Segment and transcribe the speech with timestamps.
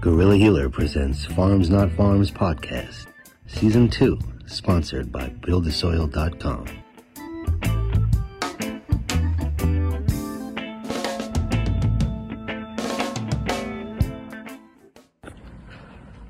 [0.00, 3.06] Gorilla Healer presents Farms Not Farms podcast,
[3.48, 4.16] season two,
[4.46, 6.66] sponsored by BuildTheSoil.com.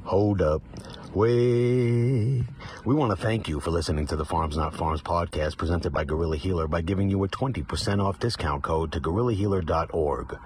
[0.05, 0.63] Hold up.
[1.13, 2.45] Wait.
[2.87, 6.05] We want to thank you for listening to the Farms Not Farms podcast presented by
[6.05, 10.39] Gorilla Healer by giving you a 20% off discount code to gorillahealer.org.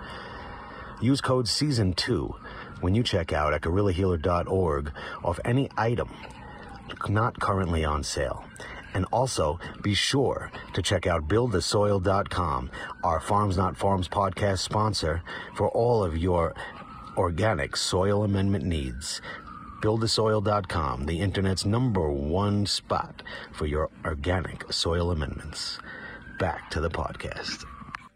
[1.01, 2.35] Use code SEASON2
[2.83, 4.93] when you check out at gorillahealer.org
[5.25, 6.11] off any item
[7.09, 8.45] not currently on sale.
[8.95, 12.71] And also be sure to check out buildthesoil.com,
[13.03, 15.23] our Farms Not Farms podcast sponsor,
[15.55, 16.55] for all of your
[17.17, 19.23] organic soil amendment needs.
[19.83, 23.23] Buildthesoil.com, the internet's number one spot
[23.53, 25.79] for your organic soil amendments.
[26.39, 27.72] Back to the podcast.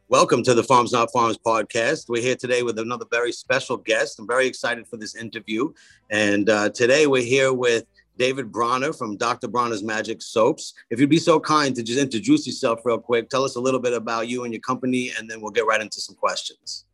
[0.08, 2.08] Welcome to the Farms Not Farms podcast.
[2.08, 4.20] We're here today with another very special guest.
[4.20, 5.72] I'm very excited for this interview.
[6.10, 9.48] And uh, today we're here with David Bronner from Dr.
[9.48, 10.74] Bronner's Magic Soaps.
[10.90, 13.80] If you'd be so kind to just introduce yourself real quick, tell us a little
[13.80, 16.84] bit about you and your company, and then we'll get right into some questions.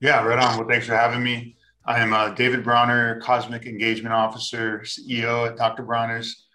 [0.00, 0.58] Yeah, right on.
[0.58, 1.56] Well, thanks for having me.
[1.84, 5.84] I am uh, David Bronner, Cosmic Engagement Officer, CEO at Dr.
[5.84, 6.46] Bronner's.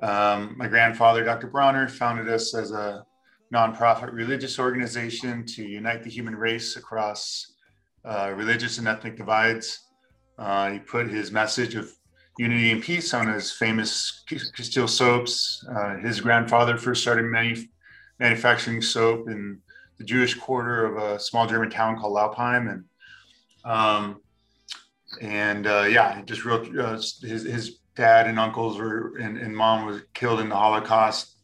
[0.00, 1.46] Um, my grandfather, Dr.
[1.46, 3.06] Bronner, founded us as a
[3.52, 7.54] nonprofit religious organization to unite the human race across
[8.04, 9.80] uh, religious and ethnic divides.
[10.38, 11.90] Uh, he put his message of
[12.38, 15.66] unity and peace on his famous Castile soaps.
[15.68, 17.66] Uh, his grandfather first started manu-
[18.20, 19.60] manufacturing soap in
[19.98, 22.84] the Jewish quarter of a small German town called Laupheim, and
[23.64, 24.20] um,
[25.20, 29.86] and uh, yeah, just real uh, his his dad and uncles were and, and mom
[29.86, 31.36] was killed in the Holocaust.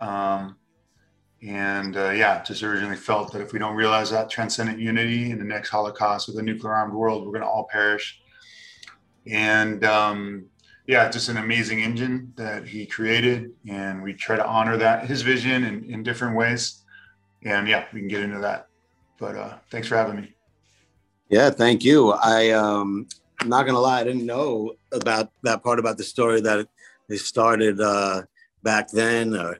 [0.00, 0.56] Um,
[1.46, 5.38] and uh, yeah, just originally felt that if we don't realize that transcendent unity in
[5.38, 8.20] the next Holocaust with a nuclear armed world, we're going to all perish.
[9.26, 10.46] And um,
[10.86, 13.52] yeah, just an amazing engine that he created.
[13.68, 16.82] And we try to honor that, his vision in, in different ways.
[17.44, 18.68] And yeah, we can get into that.
[19.18, 20.34] But uh, thanks for having me.
[21.28, 22.12] Yeah, thank you.
[22.12, 23.08] I, um,
[23.40, 26.68] I'm not going to lie, I didn't know about that part about the story that
[27.08, 28.22] it started uh,
[28.62, 29.58] back then or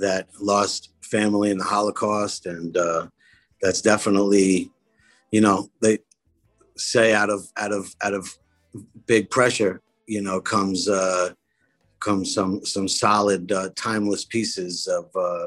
[0.00, 3.06] that lost family in the Holocaust, and uh,
[3.62, 4.70] that's definitely,
[5.30, 5.98] you know, they
[6.76, 8.28] say out of out of out of
[9.06, 11.30] big pressure, you know, comes uh,
[12.00, 15.46] comes some some solid, uh, timeless pieces of uh,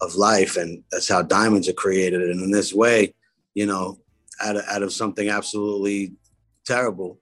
[0.00, 2.22] of life, and that's how diamonds are created.
[2.22, 3.14] And in this way,
[3.54, 3.98] you know,
[4.40, 6.12] out of, out of something absolutely
[6.64, 7.18] terrible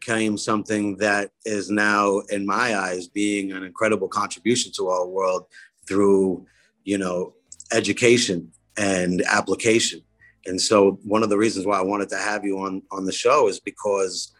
[0.00, 5.46] came something that is now, in my eyes, being an incredible contribution to our world
[5.86, 6.46] through
[6.84, 7.34] you know,
[7.72, 10.02] education and application.
[10.46, 13.12] And so one of the reasons why I wanted to have you on on the
[13.12, 14.32] show is because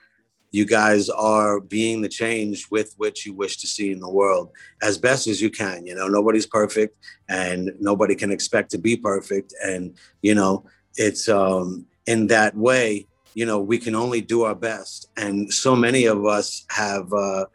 [0.53, 4.51] you guys are being the change with which you wish to see in the world
[4.83, 5.85] as best as you can.
[5.85, 6.97] You know, nobody's perfect
[7.29, 9.53] and nobody can expect to be perfect.
[9.65, 10.65] And, you know,
[10.97, 15.09] it's um in that way, you know, we can only do our best.
[15.17, 17.47] And so many of us have uh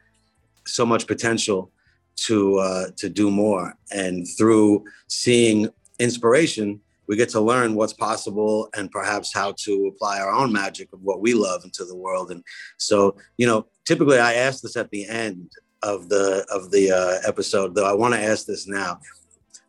[0.65, 1.71] so much potential
[2.25, 3.73] to uh, to do more.
[3.91, 5.69] And through seeing
[5.99, 10.93] inspiration, we get to learn what's possible and perhaps how to apply our own magic
[10.93, 12.31] of what we love into the world.
[12.31, 12.43] And
[12.77, 17.27] so, you know, typically I ask this at the end of the of the uh,
[17.27, 18.99] episode, though I want to ask this now.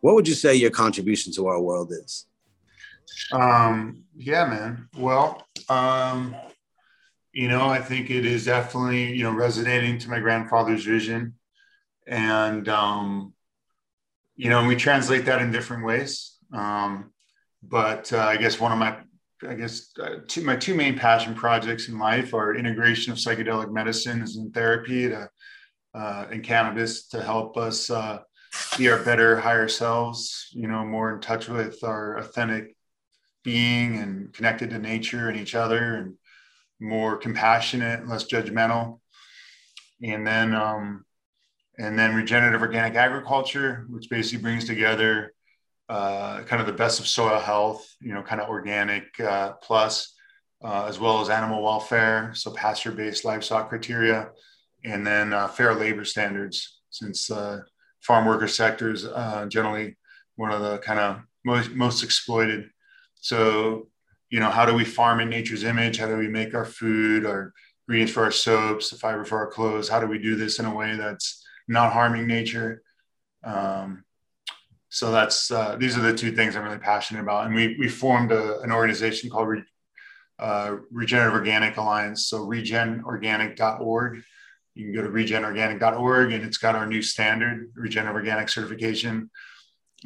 [0.03, 2.27] What would you say your contribution to our world is?
[3.33, 4.89] Um, yeah, man.
[4.97, 6.34] Well, um,
[7.33, 11.34] you know, I think it is definitely, you know, resonating to my grandfather's vision
[12.10, 13.32] and um,
[14.37, 16.37] you know we translate that in different ways.
[16.53, 17.12] Um,
[17.62, 18.97] but uh, i guess one of my
[19.47, 23.71] i guess uh, two, my two main passion projects in life are integration of psychedelic
[23.71, 25.28] medicines and therapy to,
[25.94, 28.19] uh, and cannabis to help us uh,
[28.78, 32.75] be our better higher selves you know more in touch with our authentic
[33.44, 36.15] being and connected to nature and each other and
[36.80, 39.01] more compassionate less judgmental.
[40.03, 41.04] And then um,
[41.80, 45.32] and then regenerative organic agriculture, which basically brings together
[45.88, 50.15] uh, kind of the best of soil health, you know, kind of organic uh, plus,
[50.62, 54.28] uh, as well as animal welfare, so pasture-based livestock criteria,
[54.84, 57.60] and then uh, fair labor standards, since uh,
[58.00, 59.97] farm worker sector is uh, generally
[60.36, 62.68] one of the kind of most, most exploited.
[63.15, 63.88] So,
[64.28, 65.97] you know, how do we farm in nature's image?
[65.97, 67.54] How do we make our food, our
[67.88, 69.88] ingredients for our soaps, the fiber for our clothes?
[69.88, 71.40] How do we do this in a way that's
[71.71, 72.83] not harming nature.
[73.45, 74.05] Um,
[74.89, 77.47] so that's uh, these are the two things I'm really passionate about.
[77.47, 79.63] And we we formed a, an organization called Re,
[80.39, 82.27] uh, Regenerative Organic Alliance.
[82.27, 84.22] So regenorganic.org.
[84.75, 89.31] You can go to regenorganic.org and it's got our new standard, Regenerative Organic certification.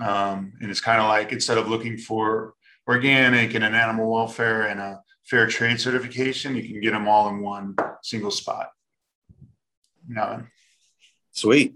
[0.02, 2.54] Um, and it's kind of like instead of looking for
[2.86, 7.28] organic and an animal welfare and a fair trade certification, you can get them all
[7.28, 8.68] in one single spot.
[10.10, 10.42] Yeah.
[11.34, 11.74] Sweet.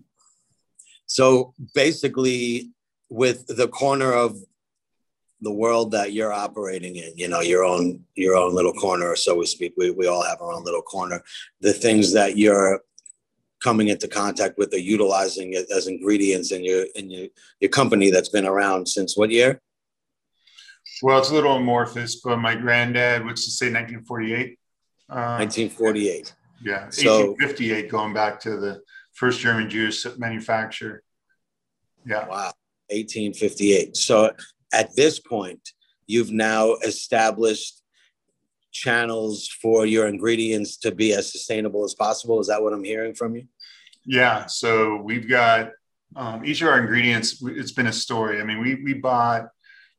[1.07, 2.71] So basically,
[3.11, 4.39] with the corner of
[5.41, 9.37] the world that you're operating in you know your own your own little corner so
[9.37, 11.23] we speak we, we all have our own little corner
[11.61, 12.81] the things that you're
[13.61, 17.29] coming into contact with or utilizing it as ingredients in your in your,
[17.61, 19.61] your company that's been around since what year
[21.03, 24.59] well it's a little amorphous but my granddad which would say 1948
[25.11, 26.35] uh, 1948
[26.65, 28.83] yeah so, 1858 going back to the
[29.19, 31.03] first german jewish manufacturer
[32.07, 32.53] yeah wow
[32.91, 34.31] 1858 so
[34.73, 35.73] at this point,
[36.07, 37.83] you've now established
[38.73, 42.41] channels for your ingredients to be as sustainable as possible.
[42.41, 43.47] Is that what I'm hearing from you?
[44.05, 44.47] Yeah.
[44.47, 45.71] So we've got
[46.17, 47.43] um, each of our ingredients.
[47.43, 48.41] It's been a story.
[48.41, 49.49] I mean, we we bought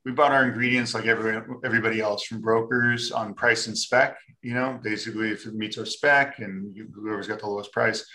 [0.06, 4.18] we bought our ingredients like every, everybody else from brokers on price and spec.
[4.42, 8.06] You know, basically if it meets our spec and whoever's got the lowest price.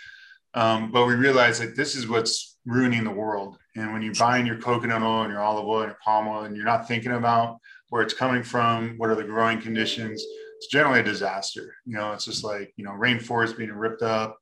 [0.55, 3.57] Um, but we realized that this is what's ruining the world.
[3.75, 6.43] And when you're buying your coconut oil and your olive oil and your palm oil,
[6.43, 7.57] and you're not thinking about
[7.89, 10.23] where it's coming from, what are the growing conditions,
[10.57, 11.75] it's generally a disaster.
[11.85, 14.37] You know, it's just like, you know, rainforest being ripped up,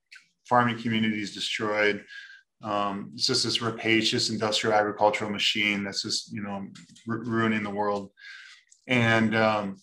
[0.47, 2.05] farming communities destroyed.
[2.63, 6.67] Um, it's just this rapacious industrial agricultural machine that's just, you know,
[7.09, 8.11] r- ruining the world.
[8.87, 9.77] And um,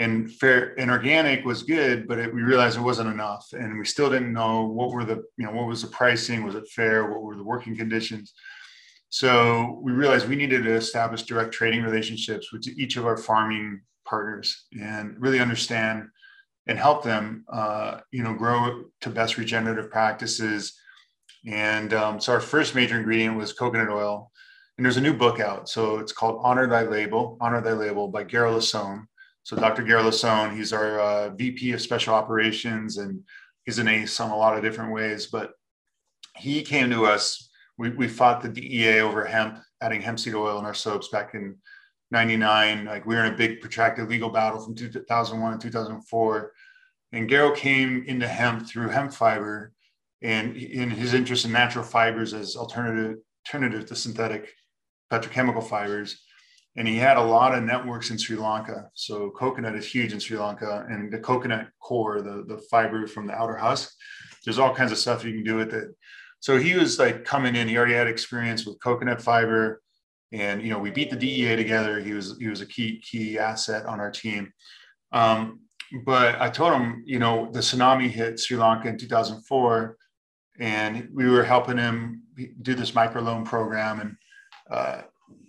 [0.00, 3.84] and fair and organic was good, but it, we realized it wasn't enough, and we
[3.84, 7.10] still didn't know what were the you know what was the pricing, was it fair,
[7.10, 8.32] what were the working conditions.
[9.10, 13.82] So we realized we needed to establish direct trading relationships with each of our farming
[14.06, 16.08] partners and really understand
[16.66, 20.78] and help them, uh, you know, grow to best regenerative practices.
[21.46, 24.30] And um, so our first major ingredient was coconut oil.
[24.76, 25.68] And there's a new book out.
[25.68, 29.08] So it's called Honor Thy Label, Honor Thy Label by Gero Leson.
[29.42, 29.82] So Dr.
[29.82, 33.22] Gero Leson, he's our uh, VP of Special Operations, and
[33.64, 35.26] he's an ace on a lot of different ways.
[35.26, 35.52] But
[36.36, 37.50] he came to us.
[37.78, 41.34] We, we fought the DEA over hemp, adding hemp seed oil in our soaps back
[41.34, 41.56] in
[42.10, 42.84] 99.
[42.84, 46.52] Like we were in a big protracted legal battle from 2001 and 2004.
[47.12, 49.72] And Gero came into hemp through hemp fiber
[50.22, 54.52] and in his interest in natural fibers as alternative, alternative to synthetic
[55.10, 56.22] petrochemical fibers
[56.76, 58.90] and he had a lot of networks in Sri Lanka.
[58.94, 63.26] So coconut is huge in Sri Lanka, and the coconut coir, the the fiber from
[63.26, 63.92] the outer husk,
[64.44, 65.90] there's all kinds of stuff you can do with it.
[66.38, 67.68] So he was like coming in.
[67.68, 69.82] He already had experience with coconut fiber,
[70.32, 72.00] and you know we beat the DEA together.
[72.00, 74.52] He was he was a key key asset on our team.
[75.12, 75.60] Um,
[76.04, 79.96] but I told him, you know, the tsunami hit Sri Lanka in 2004,
[80.60, 82.22] and we were helping him
[82.62, 84.16] do this microloan program and.
[84.70, 85.02] Uh,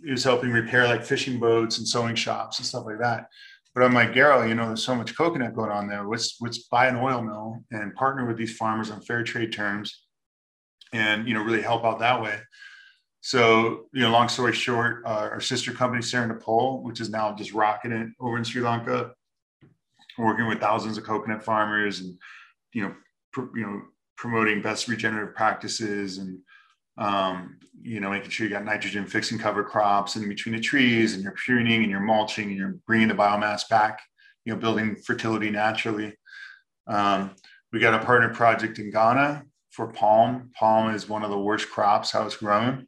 [0.09, 3.27] was helping repair like fishing boats and sewing shops and stuff like that.
[3.73, 6.03] But I'm like, Gero, you know, there's so much coconut going on there.
[6.03, 10.05] Let's let's buy an oil mill and partner with these farmers on fair trade terms,
[10.91, 12.37] and you know, really help out that way.
[13.21, 17.53] So, you know, long story short, uh, our sister company, Serendipol, which is now just
[17.53, 19.11] rocking it over in Sri Lanka,
[20.17, 22.17] working with thousands of coconut farmers and
[22.73, 22.95] you know,
[23.31, 23.81] pr- you know,
[24.17, 26.39] promoting best regenerative practices and
[26.97, 31.13] um, you know, making sure you got nitrogen fixing cover crops in between the trees
[31.13, 34.01] and you're pruning and you're mulching and you're bringing the biomass back,
[34.45, 36.13] you know, building fertility naturally.
[36.87, 37.31] Um,
[37.71, 40.51] we got a partner project in Ghana for palm.
[40.53, 42.87] Palm is one of the worst crops, how it's grown,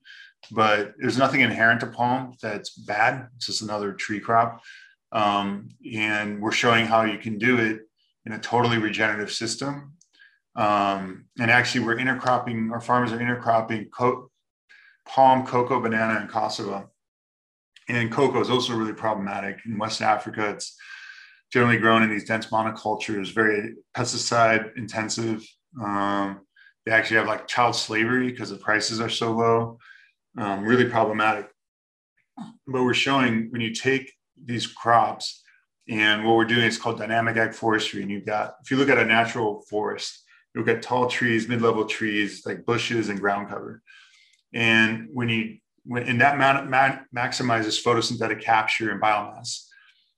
[0.52, 3.28] but there's nothing inherent to palm that's bad.
[3.38, 4.62] It's just another tree crop.
[5.12, 7.82] Um, and we're showing how you can do it
[8.26, 9.94] in a totally regenerative system
[10.56, 14.30] um, and actually, we're intercropping, our farmers are intercropping co-
[15.08, 16.88] palm, cocoa, banana, and cassava.
[17.90, 19.60] And cocoa is also really problematic.
[19.66, 20.76] In West Africa, it's
[21.52, 25.46] generally grown in these dense monocultures, very pesticide intensive.
[25.82, 26.42] Um,
[26.86, 29.80] they actually have like child slavery because the prices are so low.
[30.38, 31.48] Um, really problematic.
[32.68, 34.12] But we're showing when you take
[34.44, 35.44] these crops,
[35.90, 38.02] and what we're doing is called dynamic agroforestry.
[38.02, 40.23] And you've got, if you look at a natural forest,
[40.54, 43.82] you'll get tall trees, mid-level trees, like bushes and ground cover.
[44.54, 49.66] And when you when and that ma- ma- maximizes photosynthetic capture and biomass.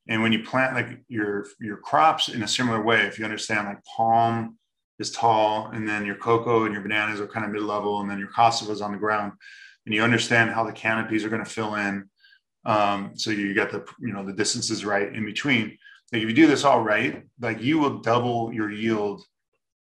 [0.08, 3.68] And when you plant like your your crops in a similar way, if you understand
[3.68, 4.58] like palm
[5.00, 8.20] is tall, and then your cocoa and your bananas are kind of mid-level, and then
[8.20, 9.34] your cassava is on the ground,
[9.86, 12.08] and you understand how the canopies are going to fill in,
[12.66, 15.78] um, so you get the you know the distances right in between
[16.12, 19.24] like if you do this all right, like you will double your yield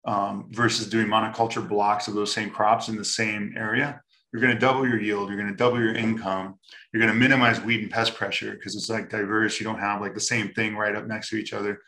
[0.05, 4.01] um, versus doing monoculture blocks of those same crops in the same area.
[4.31, 5.29] You're going to double your yield.
[5.29, 6.59] You're going to double your income.
[6.93, 9.59] You're going to minimize weed and pest pressure because it's like diverse.
[9.59, 11.81] You don't have like the same thing right up next to each other.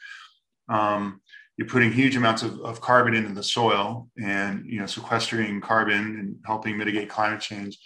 [0.67, 1.21] Um,
[1.57, 6.17] you're putting huge amounts of, of carbon into the soil and you know sequestering carbon
[6.19, 7.77] and helping mitigate climate change.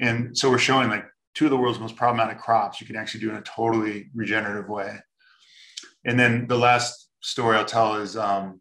[0.00, 3.20] And so we're showing like two of the world's most problematic crops you can actually
[3.20, 4.98] do in a totally regenerative way.
[6.04, 8.60] And then the last story I'll tell is um,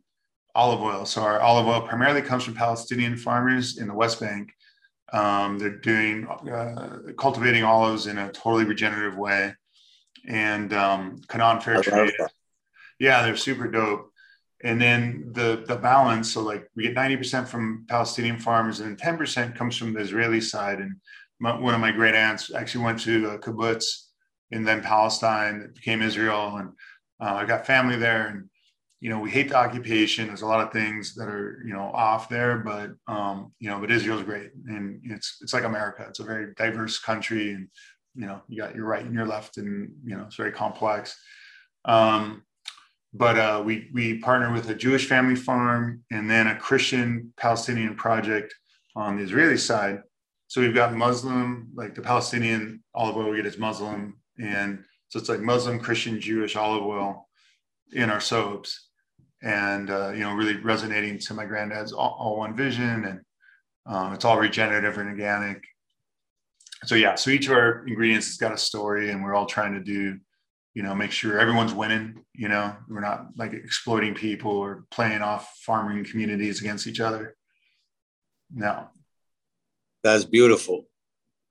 [0.61, 1.03] olive oil.
[1.05, 4.45] So our olive oil primarily comes from Palestinian farmers in the West Bank.
[5.21, 9.41] Um, they're doing uh, cultivating olives in a totally regenerative way,
[10.27, 10.99] and um,
[11.29, 12.13] Canaan Fair Trade.
[13.07, 14.03] Yeah, they're super dope.
[14.69, 15.01] And then
[15.37, 19.55] the the balance, so like we get ninety percent from Palestinian farmers, and ten percent
[19.59, 20.79] comes from the Israeli side.
[20.83, 20.91] And
[21.43, 23.85] my, one of my great aunts actually went to a kibbutz
[24.51, 26.69] in then Palestine, it became Israel, and
[27.23, 28.39] uh, I got family there, and
[29.01, 30.27] you know we hate the occupation.
[30.27, 33.79] There's a lot of things that are you know off there, but um, you know,
[33.79, 36.05] but Israel's great, and it's it's like America.
[36.09, 37.67] It's a very diverse country, and
[38.15, 41.17] you know you got your right and your left, and you know it's very complex.
[41.85, 42.43] Um,
[43.13, 47.95] but uh, we we partner with a Jewish family farm and then a Christian Palestinian
[47.95, 48.53] project
[48.95, 50.01] on the Israeli side.
[50.47, 55.19] So we've got Muslim, like the Palestinian olive oil we get is Muslim, and so
[55.19, 57.29] it's like Muslim, Christian, Jewish olive oil
[57.93, 58.88] in our soaps,
[59.41, 63.21] and uh, you know, really resonating to my granddad's all, all one vision, and
[63.85, 65.63] um, it's all regenerative and organic.
[66.85, 69.73] So yeah, so each of our ingredients has got a story, and we're all trying
[69.73, 70.17] to do,
[70.73, 72.23] you know, make sure everyone's winning.
[72.33, 77.35] You know, we're not like exploiting people or playing off farming communities against each other.
[78.53, 78.87] No,
[80.03, 80.85] that's beautiful.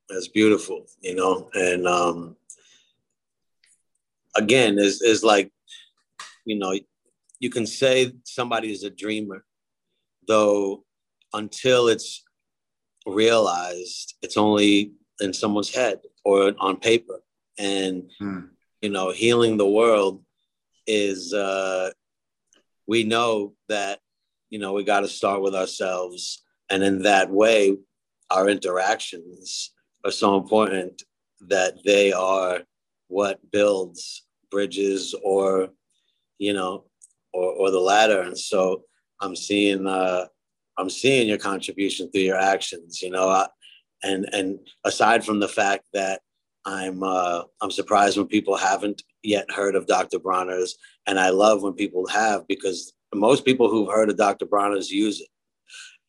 [0.08, 0.86] That's beautiful.
[1.00, 2.36] You know, and um,
[4.38, 5.50] again is is like
[6.44, 6.72] you know
[7.40, 9.44] you can say somebody is a dreamer
[10.26, 10.84] though
[11.32, 12.24] until it's
[13.06, 17.20] realized it's only in someone's head or on paper
[17.58, 18.40] and hmm.
[18.82, 20.22] you know healing the world
[20.86, 21.90] is uh
[22.86, 24.00] we know that
[24.50, 27.76] you know we got to start with ourselves and in that way
[28.30, 29.72] our interactions
[30.04, 31.02] are so important
[31.40, 32.60] that they are
[33.08, 35.68] what builds bridges or
[36.38, 36.84] you know
[37.38, 38.20] or, or the latter.
[38.22, 38.84] And so
[39.20, 40.26] i'm seeing uh
[40.76, 43.46] i'm seeing your contribution through your actions you know I,
[44.02, 46.20] and and aside from the fact that
[46.64, 50.76] i'm uh i'm surprised when people haven't yet heard of dr bronner's
[51.06, 55.20] and i love when people have because most people who've heard of dr bronner's use
[55.20, 55.28] it.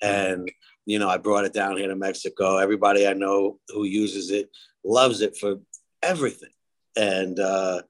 [0.01, 0.51] And
[0.85, 2.57] you know i brought it down here to mexico.
[2.57, 4.49] Everybody i know who uses it
[4.83, 5.55] loves it for
[6.01, 6.49] everything.
[6.95, 7.81] And uh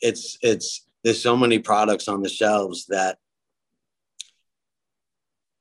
[0.00, 3.18] it's it's there's so many products on the shelves that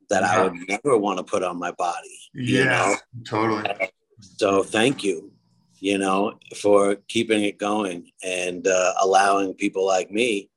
[0.09, 0.31] that yeah.
[0.31, 2.17] I would never want to put on my body.
[2.33, 2.95] Yeah, you know?
[3.27, 3.91] totally.
[4.21, 5.31] So thank you,
[5.79, 10.49] you know, for keeping it going and uh, allowing people like me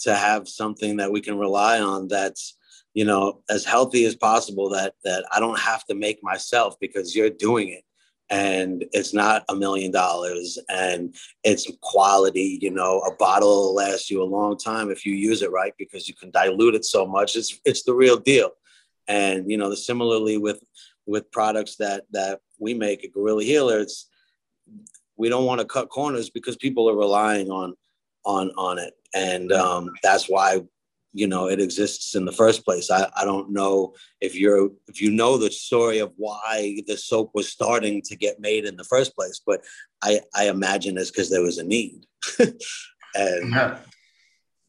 [0.00, 2.56] to have something that we can rely on that's
[2.94, 7.14] you know as healthy as possible that that I don't have to make myself because
[7.14, 7.84] you're doing it
[8.30, 14.10] and it's not a million dollars and it's quality you know a bottle will last
[14.10, 17.04] you a long time if you use it right because you can dilute it so
[17.06, 18.50] much it's it's the real deal.
[19.08, 20.62] And you know similarly with
[21.06, 24.08] with products that that we make at gorilla healer it's
[25.16, 27.74] we don't want to cut corners because people are relying on
[28.24, 28.94] on on it.
[29.14, 30.62] And um, that's why
[31.12, 32.90] you know it exists in the first place.
[32.90, 37.32] I, I don't know if you're if you know the story of why the soap
[37.34, 39.64] was starting to get made in the first place but
[40.02, 42.06] i i imagine it's because there was a need.
[43.12, 43.78] And yeah.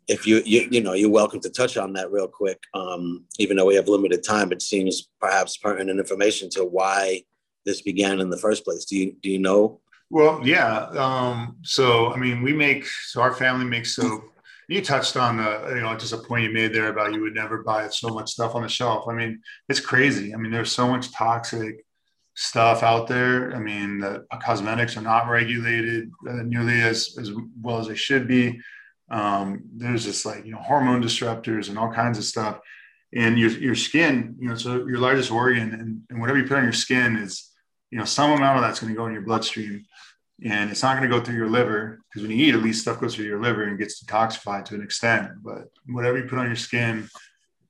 [0.07, 3.55] if you, you you know you're welcome to touch on that real quick um, even
[3.55, 7.21] though we have limited time it seems perhaps pertinent information to why
[7.67, 8.85] this began in the first place.
[8.85, 9.79] Do you do you know?
[10.09, 14.30] Well yeah um, so i mean we make so our family makes soap
[14.71, 17.35] you touched on the you know just a point you made there about you would
[17.35, 19.05] never buy so much stuff on the shelf.
[19.09, 20.33] I mean it's crazy.
[20.33, 21.85] I mean there's so much toxic
[22.35, 23.53] stuff out there.
[23.53, 28.29] I mean the cosmetics are not regulated uh, nearly as, as well as they should
[28.29, 28.61] be.
[29.09, 32.59] Um, there's just like you know hormone disruptors and all kinds of stuff.
[33.13, 36.57] And your, your skin you know so your largest organ and, and whatever you put
[36.57, 37.51] on your skin is
[37.89, 39.83] you know some amount of that's going to go in your bloodstream
[40.43, 42.81] and it's not going to go through your liver because when you eat, at least
[42.81, 45.29] stuff goes through your liver and gets detoxified to an extent.
[45.43, 47.07] But whatever you put on your skin,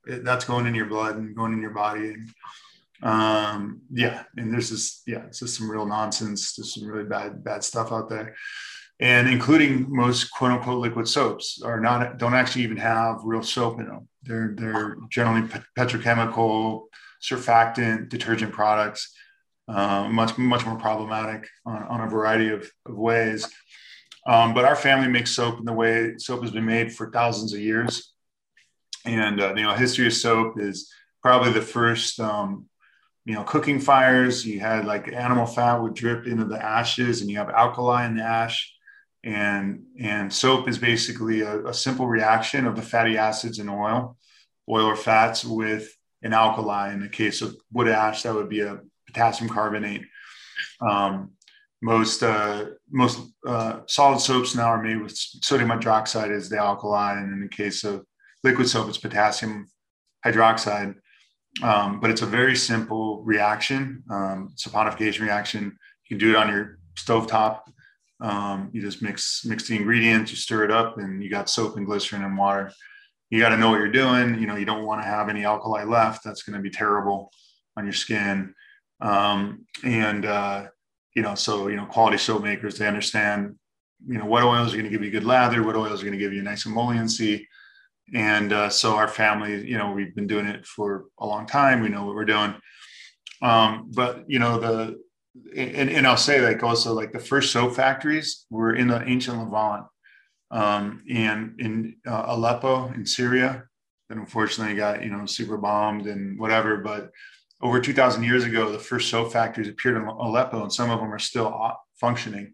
[0.08, 2.14] it, that's going in your blood and going in your body.
[2.14, 2.30] And
[3.04, 6.56] um, yeah, and there's this, yeah, it's just some real nonsense.
[6.56, 8.36] There's some really bad, bad stuff out there.
[9.02, 13.80] and including most quote unquote liquid soaps are not don't actually even have real soap
[13.80, 14.08] in them.
[14.24, 15.48] They're they're generally
[15.78, 16.84] petrochemical,
[17.22, 19.14] surfactant, detergent products,
[19.68, 23.48] uh, much much more problematic on, on a variety of, of ways.
[24.28, 27.54] Um, but our family makes soap in the way soap has been made for thousands
[27.54, 28.14] of years,
[29.06, 30.92] and uh, you know, history of soap is
[31.22, 32.66] probably the first um,
[33.26, 34.46] you know cooking fires.
[34.46, 38.18] You had like animal fat would drip into the ashes, and you have alkali in
[38.18, 38.74] the ash
[39.24, 44.18] and and soap is basically a, a, simple reaction of the fatty acids in oil
[44.68, 48.62] oil or fats with an alkali in the case of wood ash that would be
[48.62, 48.80] a
[49.12, 50.04] potassium carbonate
[50.82, 51.32] um,
[51.82, 57.14] most uh, most uh, solid soaps now are made with sodium hydroxide as the alkali
[57.14, 58.06] and in the case of
[58.44, 59.68] liquid soap it's potassium
[60.26, 60.96] hydroxide
[61.64, 66.50] um, but it's a very simple reaction um, saponification reaction you can do it on
[66.50, 67.62] your stovetop
[68.22, 71.78] um, you just mix mix the ingredients, you stir it up, and you got soap
[71.78, 72.72] and glycerin and water.
[73.32, 74.40] You got to know what you're doing.
[74.40, 76.24] You know, you don't want to have any alkali left.
[76.24, 77.32] That's going to be terrible
[77.76, 78.54] on your skin.
[79.02, 80.68] Um, and uh,
[81.16, 83.56] you know, so you know, quality soap makers they understand.
[84.08, 86.18] You know, what oils are going to give you good lather, what oils are going
[86.18, 87.48] to give you nice emolliency.
[88.14, 91.82] And uh, so our family, you know, we've been doing it for a long time.
[91.82, 92.56] We know what we're doing.
[93.42, 95.00] Um, but you know, the
[95.56, 99.38] and, and I'll say like also like the first soap factories were in the ancient
[99.38, 99.86] Levant
[100.52, 103.64] um, and in uh, Aleppo in Syria
[104.10, 106.78] that unfortunately got you know super bombed and whatever.
[106.78, 107.12] But
[107.62, 111.14] over 2,000 years ago, the first soap factories appeared in Aleppo, and some of them
[111.14, 112.54] are still functioning.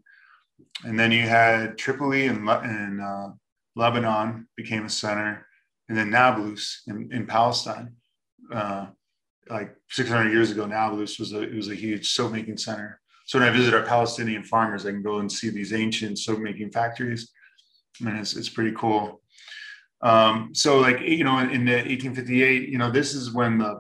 [0.83, 3.29] And then you had Tripoli and, and uh,
[3.75, 5.47] Lebanon became a center,
[5.87, 7.93] and then Nablus in, in Palestine.
[8.53, 8.87] Uh,
[9.49, 12.99] like 600 years ago, Nablus was a it was a huge soap making center.
[13.25, 16.39] So when I visit our Palestinian farmers, I can go and see these ancient soap
[16.39, 17.31] making factories,
[18.05, 19.21] and it's it's pretty cool.
[20.01, 23.79] Um, so like you know, in, in the 1858, you know, this is when the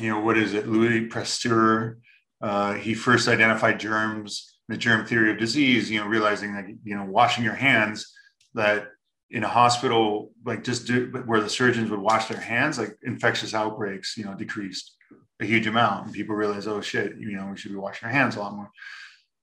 [0.00, 1.98] you know what is it, Louis Pasteur,
[2.40, 5.90] uh, he first identified germs, the germ theory of disease.
[5.90, 8.12] You know, realizing that you know washing your hands
[8.54, 8.88] that
[9.30, 13.54] in a hospital, like just do, where the surgeons would wash their hands, like infectious
[13.54, 14.96] outbreaks, you know, decreased
[15.40, 16.06] a huge amount.
[16.06, 18.54] And people realize, oh shit, you know, we should be washing our hands a lot
[18.54, 18.70] more.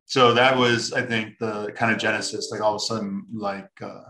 [0.05, 2.49] So that was, I think, the kind of genesis.
[2.51, 4.03] Like all of a sudden, like uh,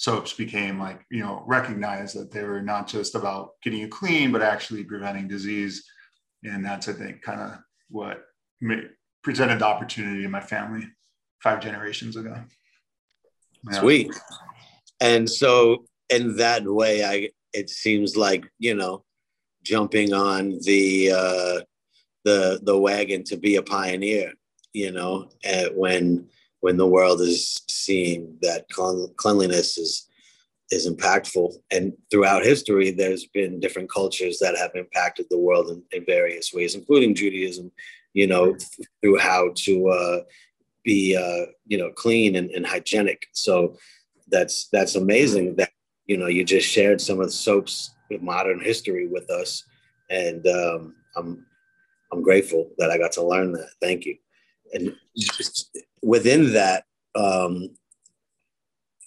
[0.00, 4.32] soaps became like, you know, recognized that they were not just about getting you clean,
[4.32, 5.84] but actually preventing disease.
[6.42, 7.58] And that's, I think, kind of
[7.90, 8.22] what
[9.22, 10.84] presented the opportunity in my family
[11.42, 12.34] five generations ago.
[13.70, 13.80] Yeah.
[13.80, 14.10] Sweet
[15.00, 19.02] and so in that way i it seems like you know
[19.62, 21.60] jumping on the uh
[22.24, 24.32] the the wagon to be a pioneer
[24.72, 25.28] you know
[25.74, 26.26] when
[26.60, 28.66] when the world is seeing that
[29.16, 30.06] cleanliness is
[30.70, 31.52] is impactful.
[31.72, 36.52] And throughout history there's been different cultures that have impacted the world in, in various
[36.54, 37.72] ways including judaism
[38.14, 38.56] you know
[39.00, 40.20] through how to uh,
[40.84, 43.26] be uh, you know clean and, and hygienic.
[43.32, 43.76] So
[44.28, 45.70] that's that's amazing that
[46.06, 49.64] you know you just shared some of the soaps with modern history with us.
[50.10, 51.46] And um, i'm
[52.12, 53.68] i'm grateful that i got to learn that.
[53.80, 54.16] Thank you
[54.72, 54.94] and
[56.02, 57.68] within that um,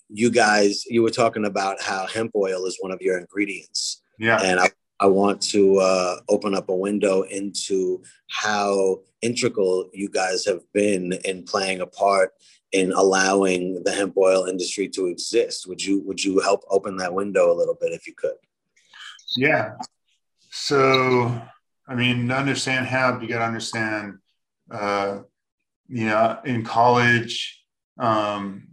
[0.09, 4.39] you guys you were talking about how hemp oil is one of your ingredients yeah
[4.41, 4.69] and i
[5.03, 11.11] I want to uh, open up a window into how integral you guys have been
[11.25, 12.31] in playing a part
[12.71, 15.67] in allowing the hemp oil industry to exist.
[15.67, 18.35] Would you would you help open that window a little bit if you could?
[19.35, 19.73] Yeah.
[20.51, 21.41] So
[21.85, 24.19] I mean, to understand hemp, you got to understand.
[24.71, 25.19] Uh,
[25.93, 27.63] you know, in college,
[27.99, 28.67] um,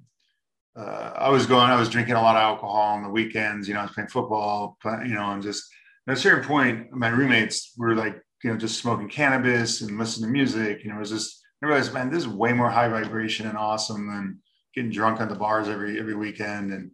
[0.74, 3.68] uh, I was going, I was drinking a lot of alcohol on the weekends.
[3.68, 5.70] You know, I was playing football, you know, and just
[6.08, 10.28] at a certain point, my roommates were like, you know, just smoking cannabis and listening
[10.28, 10.86] to music.
[10.86, 14.06] Know, it was just I realized, man, this is way more high vibration and awesome
[14.06, 14.38] than
[14.74, 16.90] getting drunk at the bars every every weekend and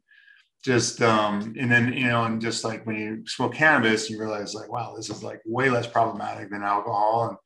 [0.65, 4.55] just um and then you know and just like when you smoke cannabis you realize
[4.55, 7.37] like wow this is like way less problematic than alcohol and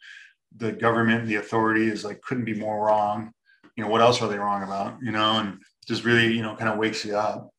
[0.57, 3.33] the government the authority is like couldn't be more wrong
[3.77, 6.57] you know what else are they wrong about you know and just really you know
[6.57, 7.51] kind of wakes you up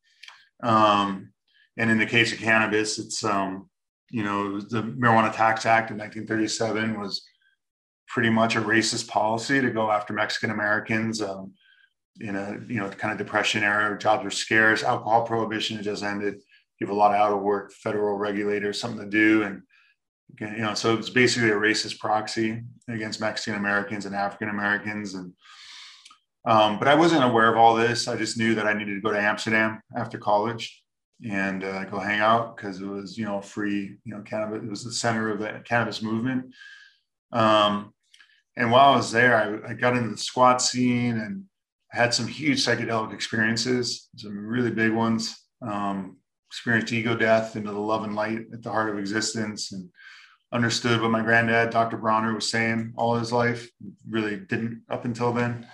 [0.64, 1.32] um
[1.78, 3.70] and in the case of cannabis it's um
[4.10, 7.24] you know the marijuana tax act in 1937 was
[8.12, 11.22] pretty much a racist policy to go after Mexican Americans.
[11.22, 11.54] Um,
[12.20, 14.84] in a you know kind of depression era, jobs were scarce.
[14.84, 16.36] Alcohol prohibition just ended.
[16.80, 19.62] You have a lot of out of work federal regulators, something to do, and
[20.39, 25.15] you know so it's basically a racist proxy against Mexican Americans and African Americans.
[25.15, 25.34] And
[26.46, 28.08] Um, but I wasn't aware of all this.
[28.08, 30.84] I just knew that I needed to go to Amsterdam after college
[31.30, 34.63] and uh, go hang out because it was, you know, free, you know, cannabis.
[34.63, 36.54] It was the center of the cannabis movement.
[37.32, 37.94] Um,
[38.58, 41.44] and while I was there, I, I, got into the squat scene and
[41.94, 45.38] I had some huge psychedelic experiences, some really big ones.
[45.62, 46.17] Um,
[46.52, 49.89] experienced ego death into the love and light at the heart of existence and
[50.52, 51.98] understood what my granddad, Dr.
[51.98, 53.70] Bronner, was saying all his life.
[54.10, 55.68] Really didn't up until then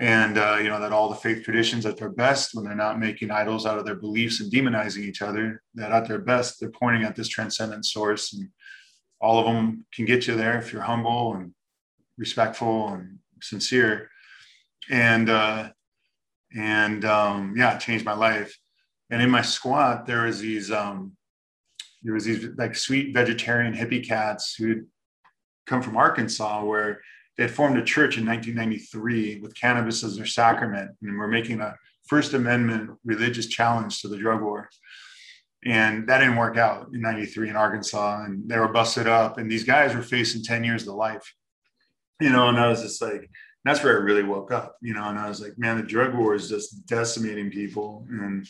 [0.00, 2.98] and uh, you know that all the faith traditions at their best when they're not
[2.98, 6.70] making idols out of their beliefs and demonizing each other that at their best they're
[6.70, 8.48] pointing at this transcendent source and
[9.20, 11.54] all of them can get you there if you're humble and
[12.18, 14.10] respectful and sincere
[14.90, 15.70] and uh,
[16.56, 18.58] and um, yeah it changed my life
[19.10, 21.16] and in my squat there was these um,
[22.04, 24.86] there was these like sweet vegetarian hippie cats who'd
[25.66, 27.00] come from arkansas where
[27.36, 31.60] they had formed a church in 1993 with cannabis as their sacrament and were making
[31.60, 31.74] a
[32.06, 34.68] First Amendment religious challenge to the drug war.
[35.64, 38.24] And that didn't work out in 93 in Arkansas.
[38.24, 39.38] And they were busted up.
[39.38, 41.34] And these guys were facing 10 years to life.
[42.20, 43.30] You know, and I was just like,
[43.64, 46.14] that's where I really woke up, you know, and I was like, man, the drug
[46.14, 48.06] war is just decimating people.
[48.10, 48.46] And,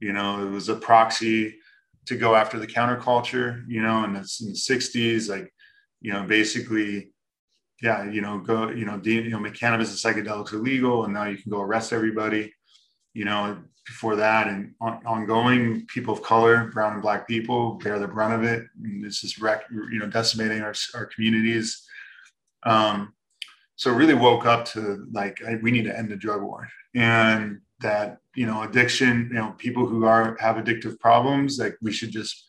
[0.00, 1.56] you know, it was a proxy
[2.06, 5.52] to go after the counterculture, you know, and it's in the 60s, like,
[6.00, 7.12] you know, basically
[7.82, 11.24] yeah, you know, go, you know, you know, make cannabis and psychedelics illegal, and now
[11.24, 12.54] you can go arrest everybody.
[13.12, 17.98] You know, before that, and on- ongoing, people of color, brown and black people, bear
[17.98, 18.64] the brunt of it.
[18.82, 21.84] And this is, rec- you know, decimating our our communities.
[22.62, 23.14] Um,
[23.74, 27.60] so really woke up to like I, we need to end the drug war, and
[27.82, 32.10] that you know, addiction, you know, people who are have addictive problems, like we should
[32.10, 32.46] just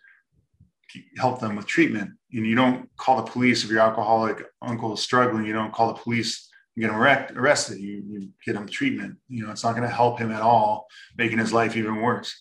[1.17, 2.11] help them with treatment.
[2.31, 5.45] And you don't call the police if your alcoholic uncle is struggling.
[5.45, 6.99] You don't call the police and get him
[7.37, 7.79] arrested.
[7.79, 9.17] You, you get him treatment.
[9.27, 12.33] You know, it's not going to help him at all, making his life even worse.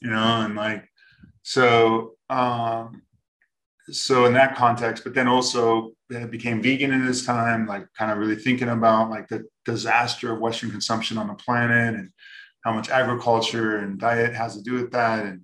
[0.00, 0.88] You know, and like
[1.42, 2.14] so.
[2.28, 3.02] Um,
[3.90, 5.92] so in that context, but then also
[6.30, 10.40] became vegan in this time, like kind of really thinking about like the disaster of
[10.40, 12.10] Western consumption on the planet and
[12.62, 15.24] how much agriculture and diet has to do with that.
[15.24, 15.42] And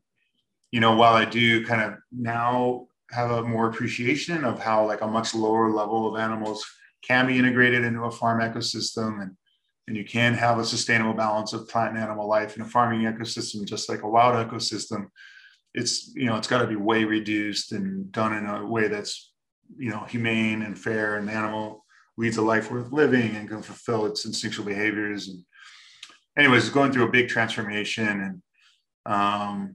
[0.70, 5.00] you know, while I do kind of now have a more appreciation of how like
[5.00, 6.64] a much lower level of animals
[7.02, 9.36] can be integrated into a farm ecosystem and
[9.86, 13.02] and you can have a sustainable balance of plant and animal life in a farming
[13.02, 15.06] ecosystem just like a wild ecosystem
[15.74, 19.32] it's you know it's got to be way reduced and done in a way that's
[19.78, 21.84] you know humane and fair and the animal
[22.18, 25.42] leads a life worth living and can fulfill its instinctual behaviors and
[26.38, 28.42] anyways going through a big transformation and
[29.06, 29.74] um,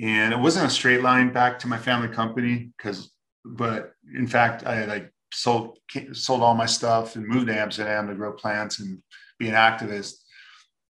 [0.00, 3.10] and it wasn't a straight line back to my family company because
[3.44, 5.78] but in fact i like sold
[6.12, 9.02] sold all my stuff and moved to amsterdam to grow plants and
[9.40, 10.16] be an activist.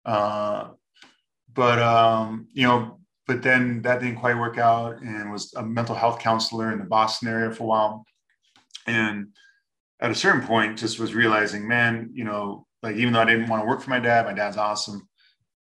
[0.04, 0.70] Uh,
[1.54, 5.94] but um, you know but then that didn't quite work out and was a mental
[5.94, 8.04] health counselor in the boston area for a while.
[8.86, 9.28] And
[10.00, 13.48] at a certain point just was realizing man you know like even though i didn't
[13.48, 15.08] want to work for my dad my dad's awesome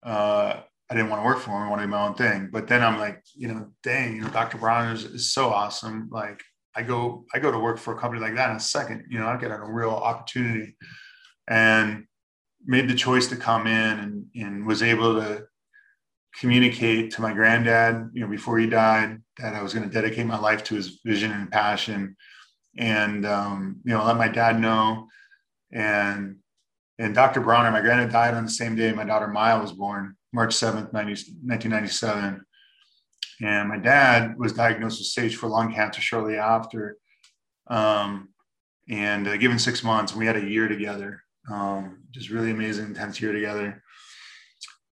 [0.03, 1.63] uh, I didn't want to work for him.
[1.63, 2.49] I wanted my own thing.
[2.51, 4.57] But then I'm like, you know, dang, you know, Dr.
[4.57, 6.09] Bronner's, is so awesome.
[6.11, 6.41] Like
[6.75, 9.19] I go, I go to work for a company like that in a second, you
[9.19, 10.75] know, I get a real opportunity
[11.47, 12.05] and
[12.65, 15.45] made the choice to come in and, and was able to
[16.39, 20.25] communicate to my granddad, you know, before he died that I was going to dedicate
[20.25, 22.15] my life to his vision and passion
[22.77, 25.07] and, um, you know, let my dad know.
[25.71, 26.37] And,
[26.99, 27.39] and Dr.
[27.39, 30.93] Bronner, my granddad died on the same day my daughter Maya was born March 7th,
[30.93, 31.11] 90,
[31.43, 32.45] 1997.
[33.41, 36.97] And my dad was diagnosed with stage four lung cancer shortly after.
[37.67, 38.29] Um,
[38.89, 43.21] and uh, given six months, we had a year together, um, just really amazing, intense
[43.21, 43.81] year together.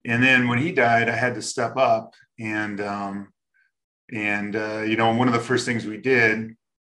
[0.06, 3.34] And then when he died, I had to step up and, um,
[4.14, 6.56] and, uh, you know, one of the first things we did,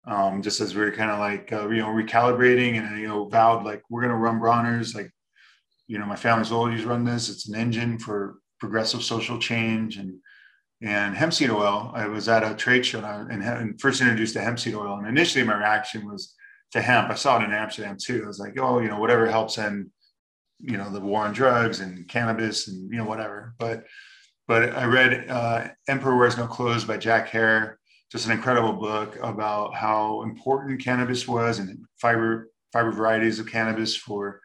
[0.08, 3.28] um, just as we were kind of like, uh, you know, recalibrating and, you know,
[3.28, 5.12] vowed like, we're to run Bronner's like
[5.88, 7.28] you know, my family's always run this.
[7.28, 10.18] It's an engine for progressive social change and
[10.80, 11.90] and hemp seed oil.
[11.92, 15.08] I was at a trade show and, and first introduced to hemp seed oil, and
[15.08, 16.34] initially my reaction was
[16.72, 17.10] to hemp.
[17.10, 18.22] I saw it in Amsterdam too.
[18.22, 19.90] I was like, oh, you know, whatever helps end,
[20.60, 23.54] you know, the war on drugs and cannabis and you know whatever.
[23.58, 23.86] But
[24.46, 27.77] but I read uh, Emperor Wears No Clothes by Jack Herer,
[28.10, 33.96] just an incredible book about how important cannabis was and fiber fiber varieties of cannabis
[33.96, 34.40] for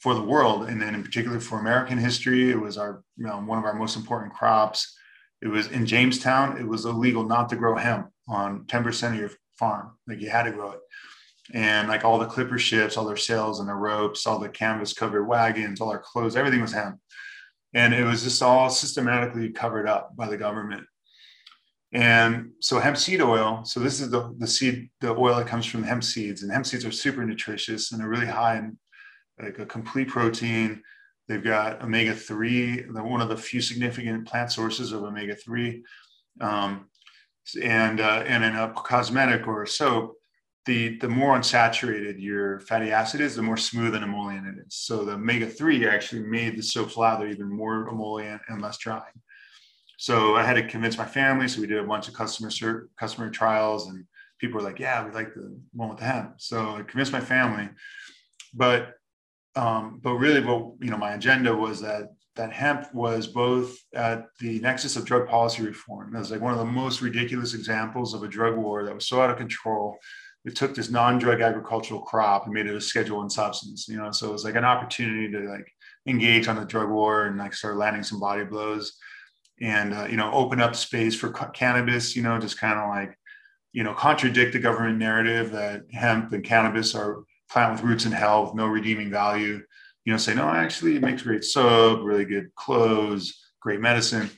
[0.00, 3.38] for the world, and then in particular for American history, it was our you know,
[3.38, 4.94] one of our most important crops.
[5.40, 6.58] It was in Jamestown.
[6.58, 9.92] It was illegal not to grow hemp on 10% of your farm.
[10.06, 10.80] Like you had to grow it.
[11.52, 14.92] and like all the clipper ships, all their sails and their ropes, all the canvas
[14.92, 16.98] covered wagons, all our clothes, everything was hemp.
[17.74, 20.86] And it was just all systematically covered up by the government.
[21.94, 25.64] And so hemp seed oil, so this is the, the seed, the oil that comes
[25.64, 26.42] from hemp seeds.
[26.42, 28.76] And hemp seeds are super nutritious and they're really high in
[29.40, 30.82] like a complete protein.
[31.28, 35.82] They've got omega 3, they're one of the few significant plant sources of omega 3.
[36.40, 36.88] Um,
[37.62, 40.16] and, uh, and in a cosmetic or a soap,
[40.66, 44.74] the, the more unsaturated your fatty acid is, the more smooth and emollient it is.
[44.74, 49.02] So the omega 3 actually made the soap lather even more emollient and less drying.
[49.98, 51.48] So I had to convince my family.
[51.48, 54.04] So we did a bunch of customer customer trials, and
[54.38, 57.20] people were like, "Yeah, we like the one with the hemp." So I convinced my
[57.20, 57.68] family,
[58.52, 58.94] but
[59.56, 64.26] um, but really, what you know, my agenda was that that hemp was both at
[64.40, 66.14] the nexus of drug policy reform.
[66.14, 69.06] It was like one of the most ridiculous examples of a drug war that was
[69.06, 69.96] so out of control.
[70.44, 73.86] It took this non-drug agricultural crop and made it a Schedule One substance.
[73.88, 75.66] You know, so it was like an opportunity to like
[76.06, 78.98] engage on the drug war and like start landing some body blows
[79.60, 83.16] and uh, you know open up space for cannabis you know just kind of like
[83.72, 88.12] you know contradict the government narrative that hemp and cannabis are plant with roots in
[88.12, 89.60] health no redeeming value
[90.04, 94.28] you know say no actually it makes great soap really good clothes great medicine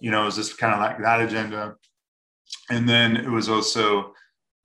[0.00, 1.74] you know is this kind of like that agenda
[2.70, 4.12] and then it was also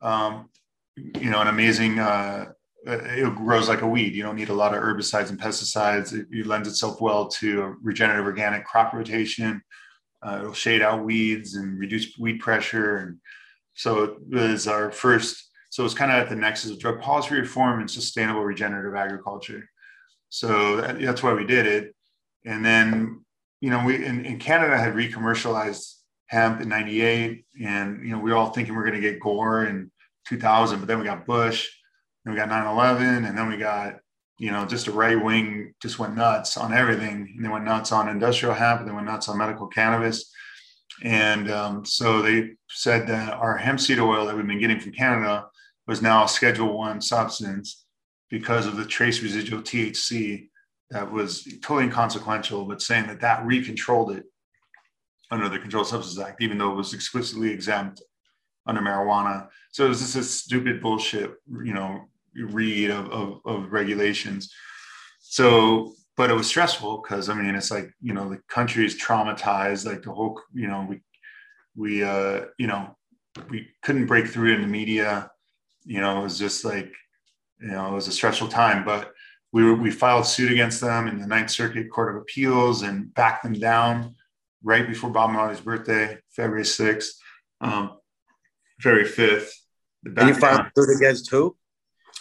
[0.01, 0.49] um,
[0.95, 2.45] you know an amazing uh,
[2.87, 4.13] it grows like a weed.
[4.13, 6.13] You don't need a lot of herbicides and pesticides.
[6.13, 9.61] It, it lends itself well to regenerative organic crop rotation.
[10.21, 12.97] Uh, it'll shade out weeds and reduce weed pressure.
[12.97, 13.17] And
[13.75, 17.01] so it was our first, so it was kind of at the nexus of drug
[17.01, 19.69] policy reform and sustainable regenerative agriculture.
[20.29, 21.95] So that, that's why we did it.
[22.45, 23.23] And then,
[23.61, 25.93] you know, we in, in Canada had recommercialized
[26.27, 27.45] hemp in 98.
[27.63, 29.91] And, you know, we were all thinking we are going to get Gore in
[30.27, 31.69] 2000, but then we got Bush,
[32.25, 33.95] and we got 9 11, and then we got
[34.37, 37.33] you know, just a right wing just went nuts on everything.
[37.35, 40.31] And they went nuts on industrial hemp, they went nuts on medical cannabis.
[41.03, 44.93] And um, so they said that our hemp seed oil that we've been getting from
[44.93, 45.47] Canada
[45.87, 47.85] was now a Schedule One substance
[48.29, 50.49] because of the trace residual THC
[50.89, 54.25] that was totally inconsequential, but saying that that recontrolled it
[55.31, 58.01] under the Controlled Substances Act, even though it was explicitly exempt
[58.65, 59.47] under marijuana.
[59.71, 62.05] So it was just a stupid bullshit, you know,
[62.45, 64.53] read of, of, of regulations.
[65.19, 68.99] So, but it was stressful because I mean, it's like, you know, the country is
[68.99, 71.01] traumatized, like the whole, you know, we,
[71.75, 72.95] we, uh, you know,
[73.49, 75.29] we couldn't break through in the media.
[75.85, 76.91] You know, it was just like,
[77.59, 79.13] you know, it was a stressful time, but
[79.51, 83.13] we were, we filed suit against them in the Ninth Circuit Court of Appeals and
[83.13, 84.15] backed them down
[84.63, 87.07] right before Bob Marley's birthday, February 6th,
[87.61, 87.97] um,
[88.79, 89.49] February 5th.
[90.05, 91.56] And you filed suit against who?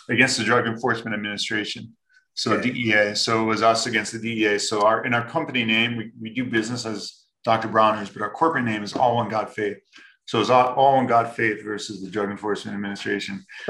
[0.09, 1.95] Against the Drug Enforcement Administration.
[2.35, 2.71] So okay.
[2.71, 3.15] DEA.
[3.15, 4.59] So it was us against the DEA.
[4.59, 7.69] So our in our company name, we, we do business as Dr.
[7.69, 9.79] Bronner's, but our corporate name is All One God Faith.
[10.27, 13.45] So it's all, all One God Faith versus the Drug Enforcement Administration.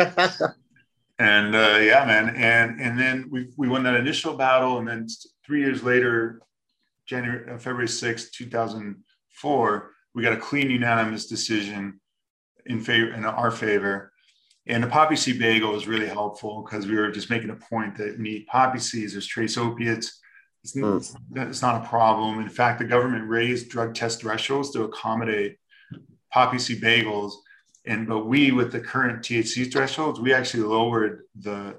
[1.18, 2.35] and uh, yeah, man.
[2.35, 5.07] And and then we we won that initial battle, and then
[5.46, 6.40] three years later,
[7.07, 12.01] January uh, February 6, 2004, we got a clean unanimous decision
[12.66, 14.12] in favor in our favor
[14.66, 17.96] and the poppy seed bagel was really helpful because we were just making a point
[17.98, 20.20] that we eat poppy seeds, there's trace opiates.
[20.64, 21.16] It's, mm.
[21.37, 22.40] it's not a problem.
[22.40, 25.59] In fact, the government raised drug test thresholds to accommodate
[26.33, 27.33] poppy seed bagels.
[27.85, 31.79] And but we, with the current THC thresholds, we actually lowered the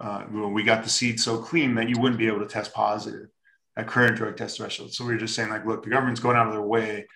[0.00, 3.28] uh, we got the seed so clean that you wouldn't be able to test positive
[3.76, 4.96] at current drug test thresholds.
[4.96, 7.06] So we were just saying, like, look, the government's going out of their way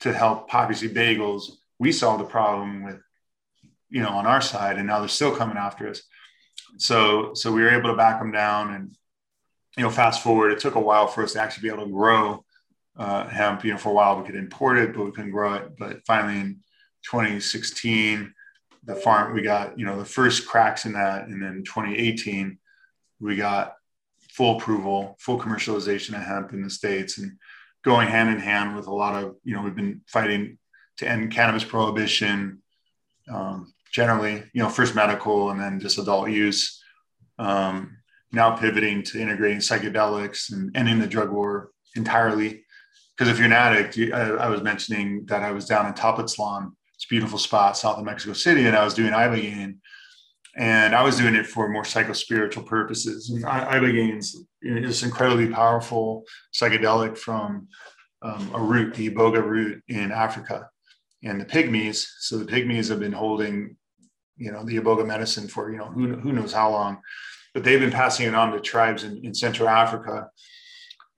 [0.00, 1.50] to help poppy seed bagels.
[1.78, 2.98] We solved the problem with
[3.90, 6.02] you know, on our side, and now they're still coming after us.
[6.76, 8.96] So, so we were able to back them down, and
[9.76, 11.92] you know, fast forward, it took a while for us to actually be able to
[11.92, 12.44] grow
[12.96, 13.64] uh, hemp.
[13.64, 15.76] You know, for a while we could import it, but we couldn't grow it.
[15.78, 16.60] But finally, in
[17.04, 18.32] 2016,
[18.84, 22.58] the farm we got you know the first cracks in that, and then 2018
[23.20, 23.74] we got
[24.30, 27.38] full approval, full commercialization of hemp in the states, and
[27.84, 30.58] going hand in hand with a lot of you know we've been fighting
[30.98, 32.62] to end cannabis prohibition.
[33.30, 36.82] Um, generally, you know, first medical and then just adult use.
[37.38, 37.96] Um,
[38.32, 42.64] now pivoting to integrating psychedelics and ending the drug war entirely.
[43.16, 46.72] Because if you're an addict, I, I, was mentioning that I was down in Tepoztlán,
[46.94, 49.78] it's a beautiful spot south of Mexico City, and I was doing ibogaine,
[50.56, 53.30] and I was doing it for more psychospiritual purposes.
[53.30, 56.24] And ibogaine is this incredibly powerful
[56.54, 57.68] psychedelic from
[58.22, 60.68] um, a root, the iboga root in Africa
[61.22, 62.06] and the pygmies.
[62.20, 63.76] So the pygmies have been holding
[64.38, 66.98] you know, the iboga medicine for, you know, who, who knows how long,
[67.52, 70.30] but they've been passing it on to tribes in, in Central Africa.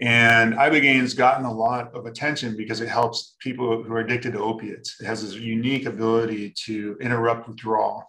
[0.00, 4.42] And Ibogaine gotten a lot of attention because it helps people who are addicted to
[4.42, 4.98] opiates.
[4.98, 8.06] It has this unique ability to interrupt withdrawal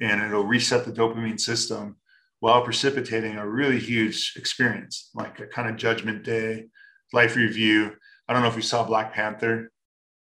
[0.00, 1.96] and it'll reset the dopamine system
[2.38, 6.66] while precipitating a really huge experience, like a kind of judgment day,
[7.12, 7.92] life review.
[8.28, 9.72] I don't know if you saw Black Panther.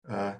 [0.09, 0.33] Uh,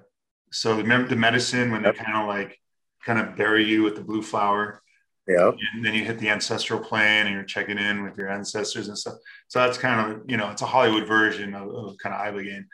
[0.52, 2.58] so remember the medicine when they kind of like
[3.04, 4.82] kind of bury you with the blue flower.
[5.26, 5.52] Yeah.
[5.74, 8.98] And then you hit the ancestral plane and you're checking in with your ancestors and
[8.98, 9.14] stuff.
[9.48, 12.64] So that's kind of, you know, it's a Hollywood version of, of kind of Ibogaine.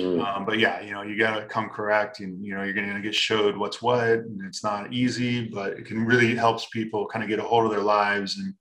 [0.00, 0.24] Mm.
[0.24, 2.94] Um, but yeah, you know, you got to come correct and, you know, you're going
[2.94, 7.06] to get showed what's what and it's not easy, but it can really helps people
[7.06, 8.54] kind of get a hold of their lives and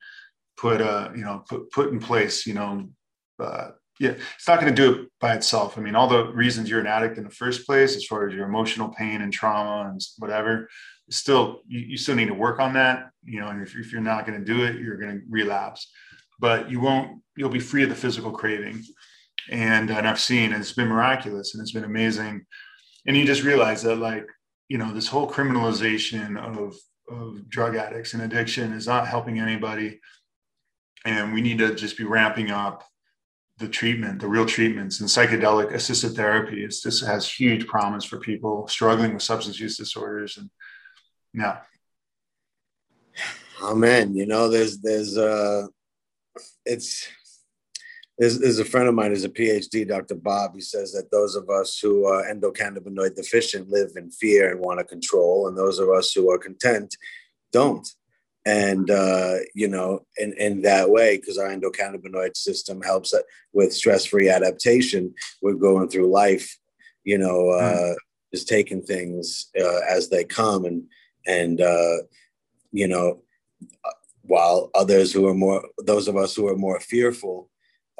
[0.58, 2.90] put, uh, you know, put, put in place, you know,
[3.40, 5.78] uh, yeah, it's not going to do it by itself.
[5.78, 8.34] I mean, all the reasons you're an addict in the first place, as far as
[8.34, 10.70] your emotional pain and trauma and whatever,
[11.10, 13.10] still you, you still need to work on that.
[13.24, 15.92] You know, and if, if you're not going to do it, you're going to relapse.
[16.40, 17.22] But you won't.
[17.36, 18.84] You'll be free of the physical craving,
[19.50, 22.46] and and I've seen and it's been miraculous and it's been amazing.
[23.08, 24.28] And you just realize that like
[24.70, 26.76] you know this whole criminalization of
[27.10, 30.00] of drug addicts and addiction is not helping anybody,
[31.06, 32.84] and we need to just be ramping up
[33.58, 36.64] the treatment, the real treatments, and psychedelic assisted therapy.
[36.64, 40.50] It's just has huge promise for people struggling with substance use disorders, and
[41.34, 41.60] yeah.
[43.62, 45.68] Oh man, you know, there's there's uh,
[46.66, 47.08] it's
[48.18, 50.16] there's, there's a friend of mine who's a PhD, Dr.
[50.16, 50.56] Bob.
[50.56, 54.80] He says that those of us who are endocannabinoid deficient live in fear and want
[54.80, 56.96] to control, and those of us who are content
[57.52, 57.88] don't
[58.48, 63.14] and uh, you know in, in that way because our endocannabinoid system helps
[63.52, 66.58] with stress-free adaptation we're going through life
[67.04, 67.96] you know uh, mm.
[68.34, 70.84] just taking things uh, as they come and
[71.28, 71.98] and uh,
[72.72, 73.22] you know
[74.22, 77.50] while others who are more those of us who are more fearful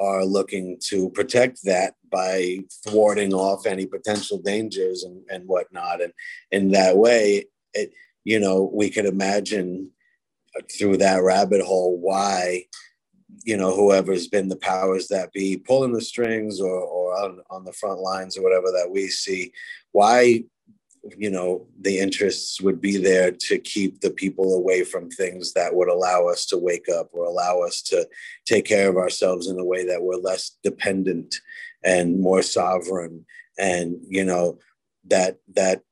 [0.00, 6.12] are looking to protect that by thwarting off any potential dangers and, and whatnot and
[6.52, 7.92] in that way it
[8.24, 9.90] you know we could imagine
[10.70, 12.64] through that rabbit hole why
[13.44, 17.64] you know whoever's been the powers that be pulling the strings or, or on, on
[17.64, 19.52] the front lines or whatever that we see
[19.92, 20.42] why
[21.16, 25.74] you know the interests would be there to keep the people away from things that
[25.74, 28.06] would allow us to wake up or allow us to
[28.44, 31.40] take care of ourselves in a way that we're less dependent
[31.84, 33.24] and more sovereign.
[33.58, 34.58] And you know
[35.06, 35.82] that that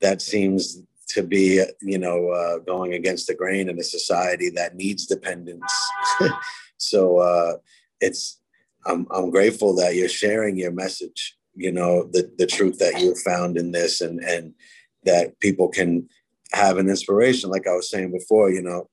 [0.00, 0.82] that seems
[1.14, 5.72] to be, you know, uh, going against the grain in a society that needs dependence.
[6.78, 7.56] so uh,
[8.00, 8.40] it's,
[8.86, 13.14] I'm, I'm grateful that you're sharing your message, you know, the, the truth that you
[13.14, 14.54] found in this and, and
[15.04, 16.08] that people can
[16.52, 17.50] have an inspiration.
[17.50, 18.88] Like I was saying before, you know,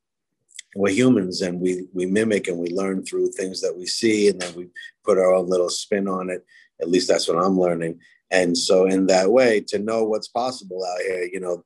[0.75, 4.41] we're humans and we, we mimic and we learn through things that we see and
[4.41, 4.67] then we
[5.03, 6.45] put our own little spin on it.
[6.81, 7.99] At least that's what I'm learning.
[8.29, 11.63] And so, in that way, to know what's possible out here, you know,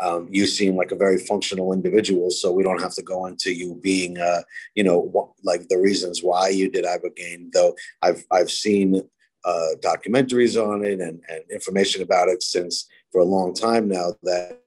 [0.00, 3.52] um, you seem like a very functional individual, so we don't have to go into
[3.52, 4.42] you being, uh,
[4.74, 7.52] you know, like the reasons why you did ibogaine.
[7.52, 9.02] Though I've I've seen
[9.44, 14.14] uh, documentaries on it and, and information about it since for a long time now.
[14.22, 14.60] That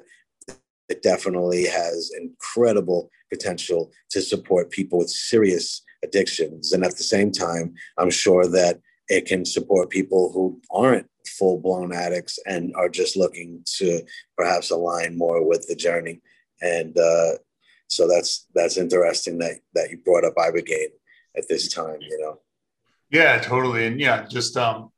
[0.89, 7.32] it definitely has incredible potential to support people with serious addictions, and at the same
[7.32, 12.88] time, I'm sure that it can support people who aren't full blown addicts and are
[12.88, 14.02] just looking to
[14.38, 16.21] perhaps align more with the journey.
[16.62, 17.34] And uh,
[17.88, 20.93] so that's that's interesting that that you brought up Ibogaine
[21.36, 21.97] at this time.
[22.00, 22.39] You know.
[23.10, 24.91] Yeah, totally, and yeah, just um,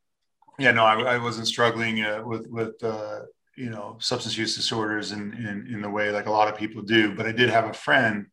[0.60, 3.22] yeah, no, I, I wasn't struggling uh, with with uh,
[3.56, 6.82] you know substance use disorders in, in in the way like a lot of people
[6.82, 8.26] do, but I did have a friend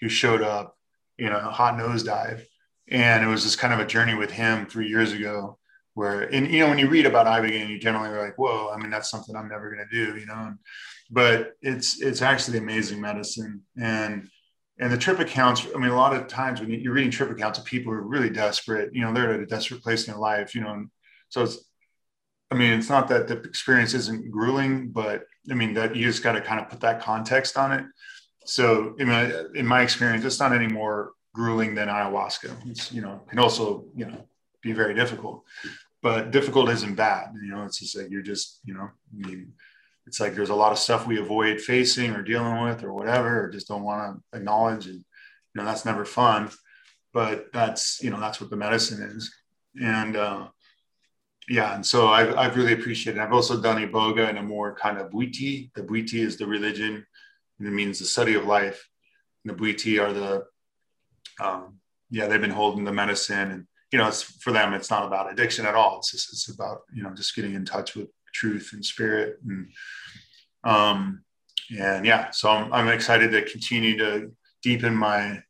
[0.00, 0.78] who showed up,
[1.18, 2.42] you know, hot nosedive,
[2.88, 5.58] and it was just kind of a journey with him three years ago
[5.96, 8.76] where and you know when you read about ibogaine you generally are like whoa i
[8.76, 10.54] mean that's something i'm never going to do you know?
[11.10, 13.62] But it's it's actually amazing medicine.
[13.80, 14.28] And
[14.78, 17.58] and the trip accounts i mean a lot of times when you're reading trip accounts
[17.58, 20.20] of people who are really desperate you know they're at a desperate place in their
[20.20, 20.72] life you know?
[20.72, 20.90] And
[21.30, 21.58] so it's
[22.50, 26.22] i mean it's not that the experience isn't grueling but i mean that you just
[26.22, 27.84] got to kind of put that context on it.
[28.44, 33.02] So in my, in my experience it's not any more grueling than ayahuasca it's you
[33.04, 34.20] know can also you know
[34.62, 35.44] be very difficult
[36.06, 37.34] but difficult isn't bad.
[37.34, 39.54] You know, it's just like you're just, you know, I mean,
[40.06, 43.42] it's like there's a lot of stuff we avoid facing or dealing with or whatever,
[43.42, 44.86] or just don't want to acknowledge.
[44.86, 45.04] And, you
[45.54, 46.50] know, that's never fun.
[47.12, 49.34] But that's, you know, that's what the medicine is.
[49.82, 50.46] And, uh,
[51.48, 53.22] yeah, and so I've, I've really appreciated it.
[53.24, 55.72] I've also done Iboga in a more kind of Bwiti.
[55.74, 57.04] The Bwiti is the religion
[57.58, 58.88] and it means the study of life.
[59.44, 60.44] And the Bwiti are the,
[61.40, 61.78] um,
[62.10, 65.32] yeah, they've been holding the medicine, and you know, it's for them, it's not about
[65.32, 65.98] addiction at all.
[65.98, 69.68] It's just it's about you know just getting in touch with truth and spirit, and
[70.64, 71.22] um,
[71.78, 74.32] and yeah, so I'm I'm excited to continue to
[74.62, 75.42] deepen my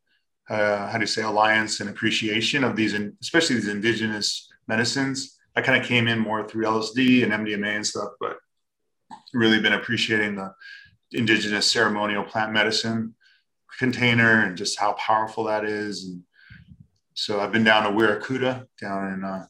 [0.48, 5.38] uh, how do you say alliance and appreciation of these, especially these indigenous medicines.
[5.56, 8.36] I kind of came in more through LSD and MDMA and stuff, but
[9.32, 10.52] really been appreciating the
[11.12, 13.14] indigenous ceremonial plant medicine
[13.78, 16.04] container and just how powerful that is.
[16.04, 16.22] And
[17.14, 19.46] so I've been down to Wirakuta, down in uh,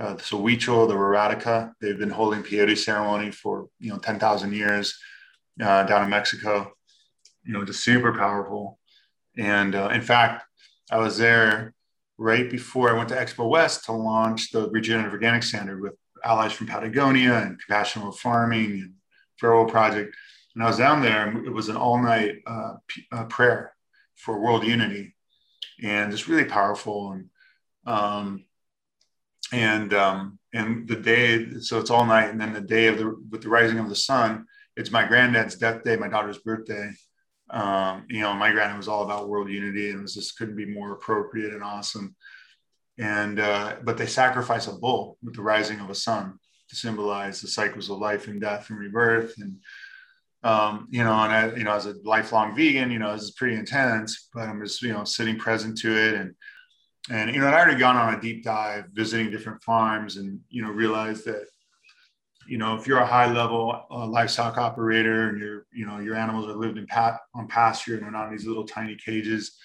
[0.00, 1.72] uh, the Soweto, the Warataka.
[1.80, 4.98] They've been holding peyote ceremony for you know ten thousand years
[5.60, 6.72] uh, down in Mexico.
[7.44, 8.78] You know, just super powerful.
[9.36, 10.44] And uh, in fact,
[10.90, 11.74] I was there
[12.18, 15.94] right before I went to Expo West to launch the regenerative organic standard with
[16.24, 18.92] allies from Patagonia and Compassionate Farming and
[19.40, 20.14] Fair World Project.
[20.54, 23.74] And I was down there, and it was an all night uh, p- uh, prayer
[24.16, 25.14] for world unity.
[25.82, 27.12] And it's really powerful.
[27.12, 27.30] And,
[27.86, 28.44] um,
[29.52, 32.30] and, um, and the day, so it's all night.
[32.30, 34.46] And then the day of the, with the rising of the sun,
[34.76, 36.90] it's my granddad's death day, my daughter's birthday.
[37.50, 40.66] Um, you know, my granddad was all about world unity and was just couldn't be
[40.66, 42.14] more appropriate and awesome.
[42.98, 46.38] And, uh, but they sacrifice a bull with the rising of a sun
[46.68, 49.34] to symbolize the cycles of life and death and rebirth.
[49.38, 49.56] And,
[50.44, 53.30] um, you know, and I, you know, as a lifelong vegan, you know, this is
[53.32, 56.14] pretty intense, but I'm just, you know, sitting present to it.
[56.14, 56.34] And,
[57.10, 60.62] and, you know, I'd already gone on a deep dive visiting different farms and, you
[60.62, 61.46] know, realized that,
[62.48, 66.16] you know, if you're a high level uh, livestock operator and your, you know, your
[66.16, 69.56] animals are lived in pat on pasture and they're not in these little tiny cages,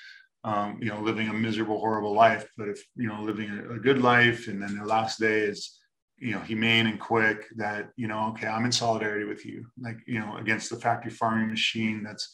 [0.44, 2.48] um, you know, living a miserable, horrible life.
[2.56, 5.80] But if, you know, living a, a good life and then their last day is,
[6.20, 9.98] you know, humane and quick that, you know, okay, I'm in solidarity with you, like,
[10.08, 12.30] you know, against the factory farming machine that's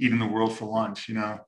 [0.00, 1.38] eating the world for lunch, you know.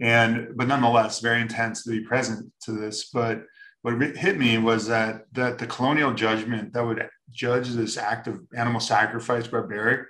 [0.00, 3.10] And but nonetheless, very intense to be present to this.
[3.10, 3.44] But
[3.82, 8.40] what hit me was that that the colonial judgment that would judge this act of
[8.54, 10.06] animal sacrifice barbaric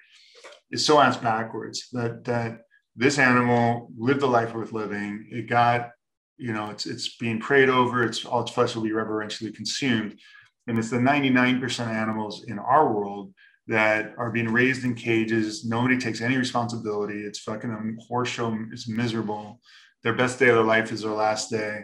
[0.70, 2.60] is so ass backwards that that
[2.96, 5.28] this animal lived the life worth living.
[5.30, 5.90] It got,
[6.36, 8.02] you know, it's it's being prayed over.
[8.02, 10.18] It's all its flesh will be reverentially consumed
[10.66, 13.32] and it's the 99% animals in our world
[13.68, 15.64] that are being raised in cages.
[15.64, 17.20] Nobody takes any responsibility.
[17.22, 18.56] It's fucking a horse show.
[18.72, 19.60] It's miserable.
[20.02, 21.82] Their best day of their life is their last day.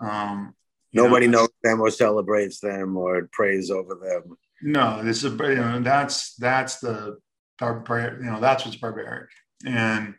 [0.00, 0.54] Um,
[0.92, 4.36] Nobody know, knows them or celebrates them or prays over them.
[4.62, 7.18] No, this is you know that's that's the
[7.60, 9.28] you know that's what's barbaric
[9.66, 10.14] and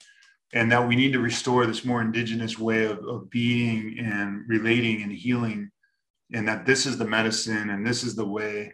[0.53, 5.01] and that we need to restore this more indigenous way of, of being and relating
[5.03, 5.71] and healing
[6.33, 8.73] and that this is the medicine and this is the way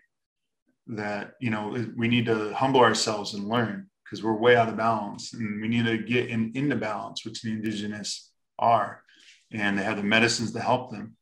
[0.87, 4.77] that you know we need to humble ourselves and learn because we're way out of
[4.77, 9.03] balance and we need to get in into balance which the indigenous are
[9.51, 11.15] and they have the medicines to help them.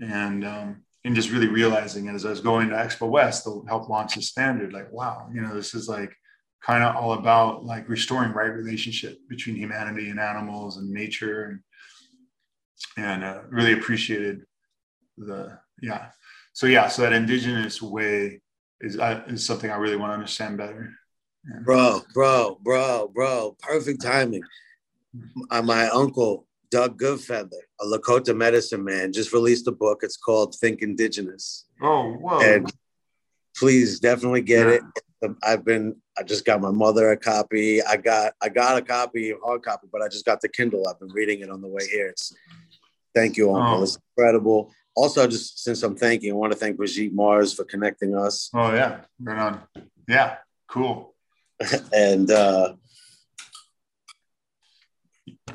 [0.00, 3.64] And um, and just really realizing it as i was going to expo west to
[3.68, 6.12] help launch the standard like wow you know this is like
[6.62, 11.60] kind of all about like restoring right relationship between humanity and animals and nature and
[12.98, 14.42] and uh, really appreciated
[15.16, 16.08] the yeah.
[16.52, 18.40] So yeah so that indigenous way
[18.80, 20.92] is uh, is something i really want to understand better.
[21.48, 21.60] Yeah.
[21.64, 24.42] bro bro bro bro perfect timing.
[25.50, 27.50] Uh, my uncle doug goodfeather
[27.80, 30.00] a lakota medicine man just released a book.
[30.02, 31.66] It's called think indigenous.
[31.80, 32.40] Oh whoa.
[32.40, 32.72] And
[33.56, 34.78] please definitely get yeah.
[35.22, 35.32] it.
[35.42, 37.82] I've been i just got my mother a copy.
[37.82, 40.86] I got i got a copy hard copy but i just got the kindle.
[40.88, 42.08] I've been reading it on the way here.
[42.08, 42.34] It's
[43.14, 43.80] thank you uncle.
[43.80, 43.82] Oh.
[43.82, 48.16] it's incredible also, just since I'm thanking, I want to thank Brigitte Mars for connecting
[48.16, 48.50] us.
[48.54, 49.60] Oh yeah, right on.
[50.08, 50.36] Yeah,
[50.68, 51.14] cool.
[51.92, 52.74] and uh,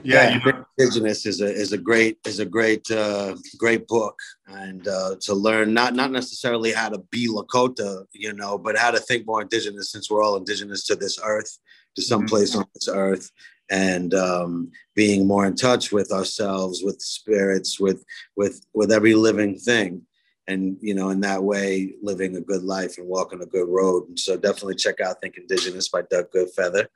[0.04, 4.88] yeah, yeah indigenous is a is a great is a great uh, great book, and
[4.88, 9.00] uh, to learn not not necessarily how to be Lakota, you know, but how to
[9.00, 11.58] think more indigenous, since we're all indigenous to this earth,
[11.96, 12.28] to some mm-hmm.
[12.28, 13.32] place on this earth,
[13.72, 18.04] and um, being more in touch with ourselves, with spirits, with
[18.36, 20.04] with with every living thing,
[20.48, 24.10] and you know, in that way, living a good life and walking a good road.
[24.10, 26.88] And so, definitely check out "Think Indigenous" by Doug Goodfeather.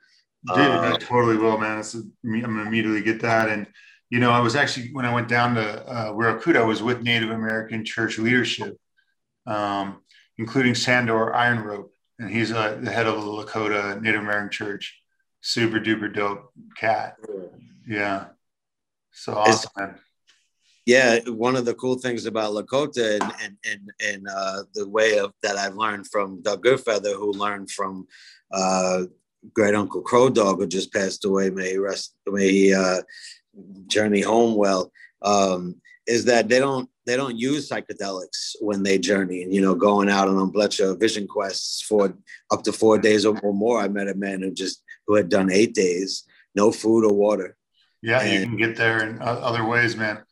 [0.44, 1.82] Dude, uh, I totally will, man.
[1.82, 3.48] I'm gonna immediately get that.
[3.48, 3.66] And
[4.10, 7.02] you know, I was actually when I went down to uh, Wirakuta, I was with
[7.02, 8.76] Native American church leadership,
[9.46, 10.02] um,
[10.36, 15.02] including Sandor Iron Rope, and he's uh, the head of the Lakota Native American Church
[15.46, 17.16] super duper dope cat.
[17.86, 18.26] Yeah.
[19.12, 19.70] So awesome.
[19.78, 19.94] man.
[20.84, 25.18] Yeah, one of the cool things about Lakota and and and, and uh, the way
[25.18, 28.06] of that I've learned from Doug Goodfeather, who learned from
[28.52, 29.04] uh,
[29.52, 33.02] great uncle Crow Dog, who just passed away, may he rest, may he uh,
[33.86, 34.92] journey home well,
[35.22, 39.74] um, is that they don't they don't use psychedelics when they journey and you know
[39.74, 42.16] going out on Umblecha vision quests for
[42.52, 43.80] up to four days or, more.
[43.80, 47.56] I met a man who just who had done eight days, no food or water.
[48.02, 50.22] Yeah, and, you can get there in other ways, man.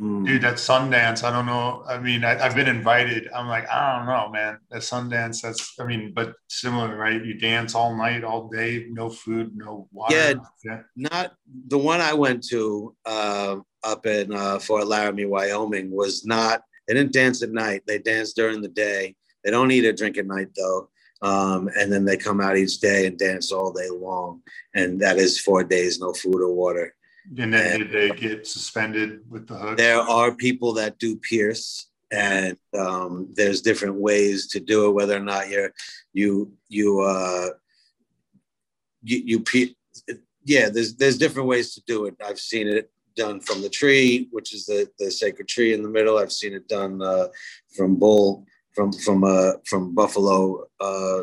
[0.00, 0.26] Mm.
[0.26, 1.82] Dude, that Sundance, I don't know.
[1.88, 3.30] I mean, I, have been invited.
[3.34, 4.58] I'm like, I don't know, man.
[4.70, 7.24] That Sundance, that's, I mean, but similar, right?
[7.24, 10.14] You dance all night, all day, no food, no water.
[10.14, 10.82] Yeah, yeah.
[10.96, 11.32] not
[11.68, 16.92] the one I went to uh, up in uh, Fort Laramie, Wyoming, was not, they
[16.94, 17.82] didn't dance at night.
[17.86, 19.16] They dance during the day.
[19.44, 20.90] They don't eat or drink at night, though.
[21.22, 24.42] Um, and then they come out each day and dance all day long.
[24.74, 26.94] And that is four days, no food or water.
[27.38, 29.76] And then did they get suspended with the hook?
[29.76, 34.92] There are people that do pierce, and um, there's different ways to do it.
[34.92, 35.72] Whether or not you're
[36.12, 37.48] you you uh,
[39.02, 39.74] you, you
[40.44, 42.14] yeah, there's there's different ways to do it.
[42.24, 45.88] I've seen it done from the tree, which is the the sacred tree in the
[45.88, 46.18] middle.
[46.18, 47.26] I've seen it done uh,
[47.74, 48.46] from bull
[48.76, 51.22] from from uh, from buffalo, uh,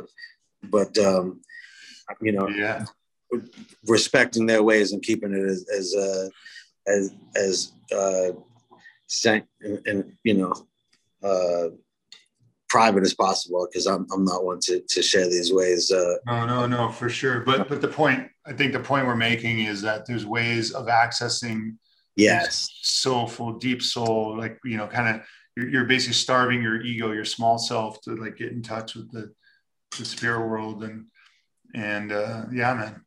[0.63, 1.39] but um,
[2.21, 2.83] you know, yeah
[3.87, 6.29] respecting their ways and keeping it as as uh,
[6.87, 8.31] as as uh,
[9.61, 10.53] and, and, you know
[11.23, 11.69] uh,
[12.69, 15.91] private as possible because I'm I'm not one to to share these ways.
[15.91, 17.41] Uh, no, no, no, for sure.
[17.41, 20.87] But but the point I think the point we're making is that there's ways of
[20.87, 21.77] accessing
[22.15, 25.25] yes soulful deep soul like you know kind of
[25.55, 29.11] you're, you're basically starving your ego your small self to like get in touch with
[29.11, 29.33] the
[29.97, 31.05] the spirit world and
[31.75, 33.03] and uh yeah man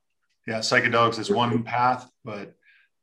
[0.47, 2.55] yeah, psychedelics is one path, but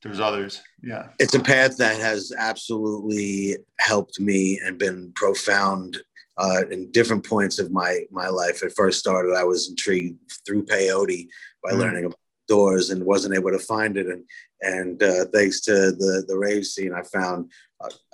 [0.01, 0.61] there's others.
[0.81, 1.09] Yeah.
[1.19, 5.97] It's a path that has absolutely helped me and been profound
[6.37, 8.63] uh, in different points of my my life.
[8.63, 11.27] It first started, I was intrigued through peyote
[11.63, 11.77] by mm.
[11.77, 12.17] learning about
[12.47, 14.07] doors and wasn't able to find it.
[14.07, 14.23] And
[14.61, 17.51] and uh, thanks to the the rave scene, I found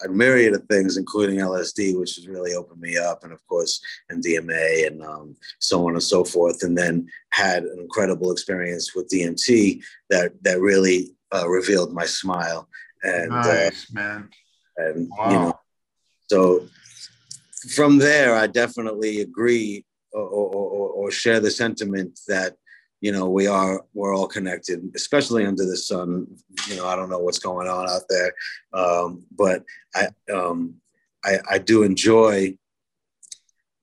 [0.03, 3.81] a, myriad of things, including LSD, which has really opened me up, and of course,
[4.11, 6.63] MDMA and um, so on and so forth.
[6.63, 12.67] And then had an incredible experience with DMT that that really uh, revealed my smile.
[13.03, 14.29] And uh, nice, uh, man.
[14.77, 15.29] And wow.
[15.29, 15.59] you know,
[16.27, 16.67] so
[17.71, 22.55] from there, I definitely agree or, or, or share the sentiment that
[23.01, 26.27] you know we are we're all connected especially under the sun.
[26.67, 28.33] You know i don't know what's going on out there.
[28.73, 29.63] Um, but
[29.95, 30.75] i um,
[31.25, 32.57] I, I do enjoy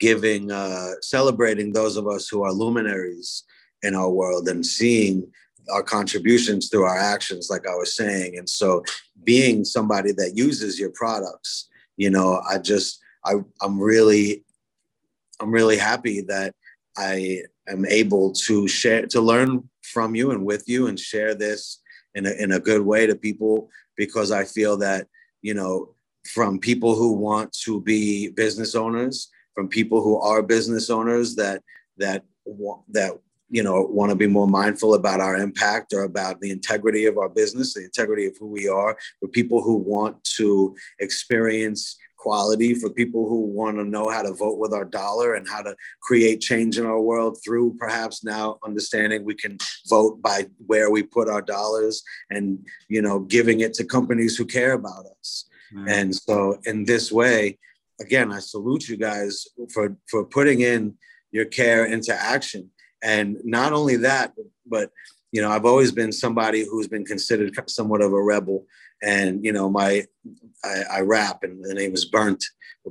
[0.00, 3.44] giving uh, celebrating those of us who are luminaries
[3.82, 5.30] in our world and seeing
[5.70, 8.38] our contributions through our actions like i was saying.
[8.38, 8.82] And so
[9.24, 14.44] being somebody that uses your products you know i just I, i'm really
[15.40, 16.54] i'm really happy that
[16.96, 21.80] i am able to share to learn from you and with you and share this
[22.14, 25.06] in a, in a good way to people because I feel that
[25.42, 25.94] you know
[26.24, 31.62] from people who want to be business owners from people who are business owners that
[31.98, 32.24] that
[32.88, 33.12] that
[33.48, 37.16] you know want to be more mindful about our impact or about the integrity of
[37.18, 41.96] our business the integrity of who we are for people who want to experience
[42.26, 45.62] quality for people who want to know how to vote with our dollar and how
[45.62, 49.56] to create change in our world through perhaps now understanding we can
[49.88, 52.58] vote by where we put our dollars and
[52.88, 55.48] you know giving it to companies who care about us.
[55.72, 55.86] Mm.
[55.98, 56.36] and so
[56.70, 57.58] in this way
[58.00, 60.80] again i salute you guys for for putting in
[61.36, 62.62] your care into action.
[63.14, 64.26] And not only that
[64.74, 64.86] but
[65.34, 68.58] you know i've always been somebody who's been considered somewhat of a rebel
[69.02, 70.04] and you know my
[70.64, 72.44] I, I, rap and the name is burnt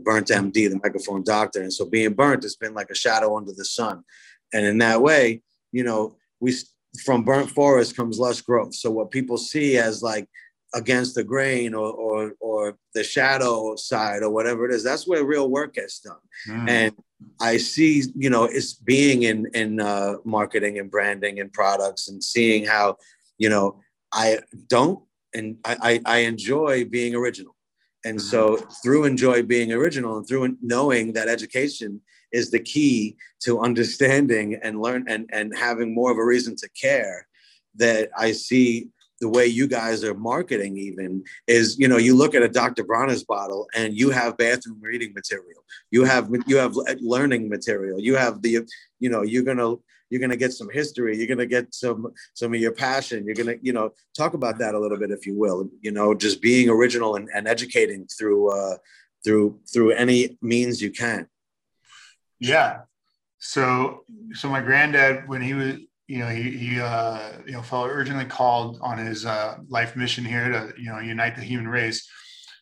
[0.03, 1.61] burnt md the microphone doctor.
[1.61, 4.03] And so being burnt has been like a shadow under the sun.
[4.53, 5.41] And in that way
[5.71, 6.53] you know we
[7.03, 8.73] from burnt forest comes lush growth.
[8.73, 10.29] So what people see as like
[10.75, 15.23] against the grain or or, or the shadow side or whatever it is that's where
[15.23, 16.17] real work gets done.
[16.47, 16.69] Mm.
[16.69, 16.93] and
[17.39, 22.23] i see you know it's being in in uh, marketing and branding and products and
[22.23, 22.97] seeing how
[23.37, 23.79] you know
[24.11, 25.01] i don't
[25.36, 27.55] and I, I, I enjoy being original.
[28.05, 28.69] And so mm-hmm.
[28.83, 34.81] through enjoy being original and through knowing that education is the key to understanding and
[34.81, 37.27] learn and, and having more of a reason to care
[37.75, 38.89] that I see
[39.21, 42.83] the way you guys are marketing even is you know you look at a dr
[42.83, 48.15] bronner's bottle and you have bathroom reading material you have you have learning material you
[48.15, 48.59] have the
[48.99, 49.75] you know you're gonna
[50.09, 53.25] you're going to get some history you're going to get some some of your passion
[53.25, 55.91] you're going to you know talk about that a little bit if you will you
[55.91, 58.75] know just being original and, and educating through uh
[59.23, 61.27] through through any means you can
[62.39, 62.81] yeah
[63.39, 64.03] so
[64.33, 65.77] so my granddad when he was
[66.07, 70.23] you know, he, he uh, you know, felt urgently called on his uh, life mission
[70.23, 72.07] here to, you know, unite the human race.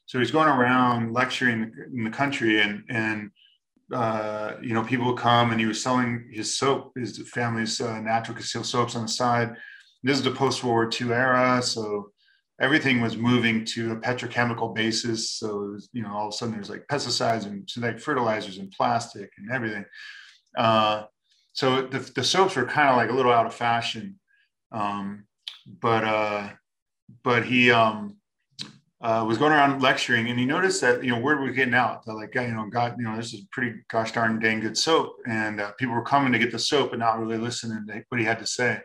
[0.06, 3.32] So he's going around lecturing in the country and, and,
[3.92, 8.00] uh, you know, people would come and he was selling his soap, his family's uh,
[8.00, 9.56] natural castile soaps on the side.
[10.04, 11.62] This is the post World War II era.
[11.62, 12.12] So
[12.62, 15.32] everything was moving to a petrochemical basis.
[15.32, 18.72] So, was, you know, all of a sudden there's like pesticides and synthetic fertilizers and
[18.72, 19.86] plastic and everything.
[20.58, 21.04] Uh,
[21.54, 24.20] so the, the soaps were kind of like a little out of fashion.
[24.72, 25.26] Um,
[25.82, 26.50] but, uh,
[27.24, 28.18] but he, um,
[29.04, 32.06] uh, was going around lecturing and he noticed that, you know, word was getting out
[32.06, 35.18] that like, you know, God, you know, this is pretty gosh darn dang good soap.
[35.28, 38.22] And uh, people were coming to get the soap and not really listening to what
[38.22, 38.80] he had to say.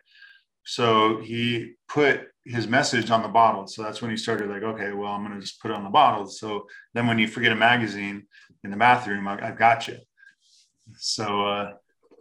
[0.65, 3.69] So he put his message on the bottle.
[3.69, 5.85] So that's when he started like, okay, well, I'm going to just put it on
[5.85, 6.27] the bottle.
[6.27, 8.27] So then when you forget a magazine
[8.65, 9.99] in the bathroom, I, have got you.
[10.97, 11.73] So, uh,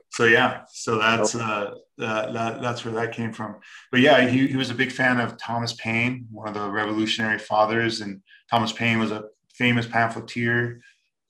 [0.10, 3.58] so yeah, so that's uh, uh, that, that's where that came from.
[3.92, 7.40] But yeah, he, he was a big fan of Thomas Paine, one of the revolutionary
[7.40, 10.80] fathers, and Thomas Paine was a famous pamphleteer.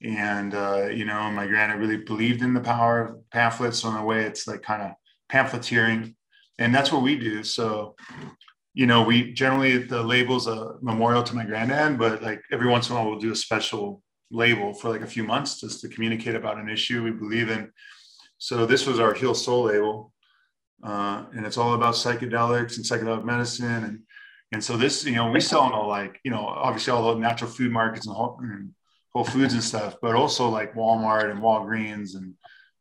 [0.03, 3.80] And uh, you know, my granddad really believed in the power of pamphlets.
[3.80, 4.91] So in a way, it's like kind of
[5.30, 6.15] pamphleteering,
[6.59, 7.43] and that's what we do.
[7.43, 7.95] So
[8.78, 12.89] you know, we generally the label's a memorial to my granddad, but like every once
[12.89, 15.89] in a while we'll do a special label for like a few months just to
[15.89, 17.71] communicate about an issue we believe in
[18.38, 20.13] so this was our Heal Soul label,
[20.83, 23.83] uh, and it's all about psychedelics and psychedelic medicine.
[23.83, 23.99] And
[24.51, 27.19] and so this, you know, we sell in all like, you know, obviously all the
[27.19, 28.71] natural food markets and Whole, and
[29.13, 32.33] Whole Foods and stuff, but also like Walmart and Walgreens and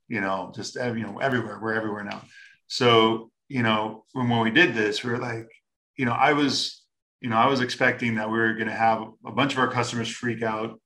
[0.09, 1.59] you know, just you know, everywhere.
[1.61, 2.23] We're everywhere now.
[2.69, 5.49] So you know, when when we did this, we were like,
[5.97, 6.83] you know, I was,
[7.21, 9.71] you know, I was expecting that we were going to have a bunch of our
[9.71, 10.81] customers freak out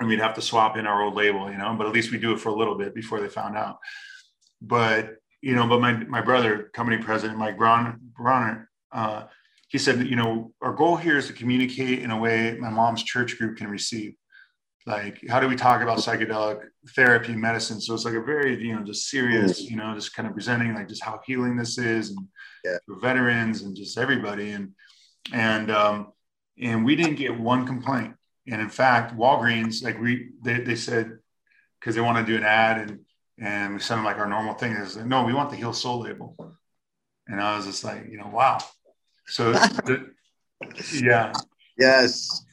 [0.00, 2.18] and we'd have to swap in our old label, you know, but at least we
[2.18, 3.78] do it for a little bit before they found out.
[4.62, 9.24] But, you know, but my, my brother, company president, Mike Bronner, uh,
[9.68, 13.02] he said, you know, our goal here is to communicate in a way my mom's
[13.02, 14.14] church group can receive.
[14.86, 16.62] Like, how do we talk about psychedelic
[16.96, 17.80] therapy, medicine?
[17.80, 20.74] So it's like a very, you know, just serious, you know, just kind of presenting
[20.74, 22.26] like just how healing this is and
[22.64, 22.78] yeah.
[22.86, 24.52] for veterans and just everybody.
[24.52, 24.72] And,
[25.32, 26.12] and, um,
[26.58, 28.14] and we didn't get one complaint
[28.46, 31.18] and in fact, Walgreens, like we, they, they said,
[31.78, 33.00] because they want to do an ad and,
[33.38, 36.00] and we sent them like our normal thing is no, we want the Heal Soul
[36.00, 36.36] label.
[37.26, 38.58] And I was just like, you know, wow.
[39.26, 40.10] So, the,
[40.92, 41.32] yeah.
[41.78, 42.44] Yes.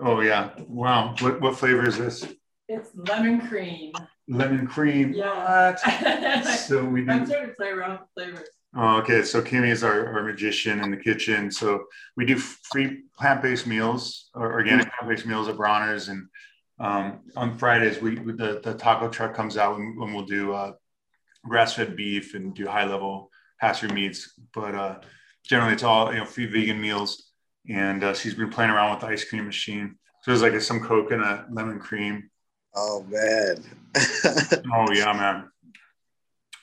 [0.00, 0.50] Oh yeah.
[0.66, 1.14] Wow.
[1.20, 2.26] What, what flavor is this?
[2.68, 3.92] It's lemon cream.
[4.28, 5.12] Lemon cream.
[5.12, 5.74] Yeah.
[6.56, 7.10] so we do.
[7.10, 8.48] I'm trying to play around with flavors.
[8.74, 9.22] Oh, okay.
[9.22, 11.50] So Kimmy is our, our magician in the kitchen.
[11.50, 11.84] So
[12.16, 14.96] we do free plant-based meals or organic mm-hmm.
[14.98, 16.08] plant-based meals at Bronner's.
[16.08, 16.28] And
[16.80, 20.72] um, on Fridays, we the, the taco truck comes out when, when we'll do uh,
[21.44, 24.32] grass-fed beef and do high-level pasture meats.
[24.54, 24.98] But uh,
[25.44, 27.30] generally, it's all you know free vegan meals.
[27.68, 29.96] And uh, she's been playing around with the ice cream machine.
[30.22, 32.30] So there's like some coconut lemon cream.
[32.74, 33.62] Oh man.
[34.74, 35.51] oh yeah, man.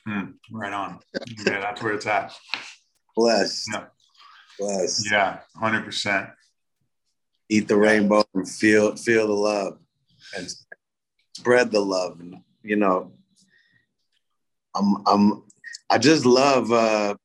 [0.10, 1.00] Mm, right on.
[1.46, 2.34] Yeah, that's where it's at.
[3.16, 3.66] Bless.
[3.72, 3.86] Yeah.
[4.58, 5.12] Bless.
[5.12, 6.30] Yeah, hundred percent.
[7.50, 9.78] Eat the rainbow and feel feel the love,
[10.36, 10.50] and
[11.38, 12.20] spread the love.
[12.20, 13.12] And you know,
[14.76, 15.44] I'm I'm
[15.90, 17.16] I just love uh,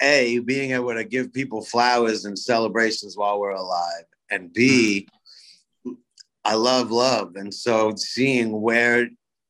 [0.00, 5.08] a being able to give people flowers and celebrations while we're alive, and b
[6.44, 9.08] I love love, and so seeing where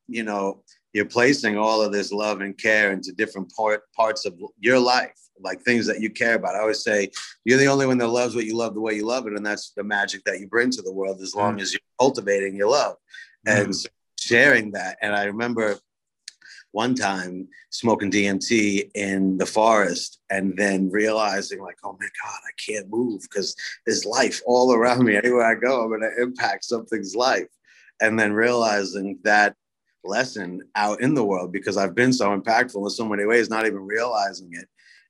[0.08, 0.62] you know
[0.92, 5.18] you're placing all of this love and care into different part, parts of your life,
[5.40, 6.54] like things that you care about.
[6.54, 7.10] I always say
[7.44, 9.44] you're the only one that loves what you love the way you love it, and
[9.44, 11.20] that's the magic that you bring to the world.
[11.20, 11.62] As long mm.
[11.62, 12.96] as you're cultivating your love
[13.46, 13.64] mm.
[13.64, 13.74] and
[14.18, 14.98] sharing that.
[15.00, 15.78] And I remember
[16.72, 22.52] one time smoking DMT in the forest and then realizing like, oh my God, I
[22.64, 25.16] can't move because there's life all around me.
[25.16, 27.48] Anywhere I go, I'm going to impact something's life.
[28.00, 29.56] And then realizing that
[30.04, 33.66] lesson out in the world because I've been so impactful in so many ways, not
[33.66, 34.68] even realizing it.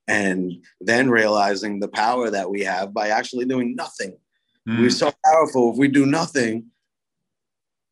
[0.09, 4.17] And then realizing the power that we have by actually doing nothing.
[4.69, 4.81] Mm.
[4.81, 5.71] We're so powerful.
[5.71, 6.67] If we do nothing,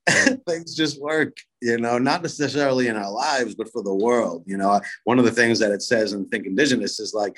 [0.48, 4.42] things just work, you know, not necessarily in our lives, but for the world.
[4.46, 7.36] You know, one of the things that it says in Think Indigenous is like,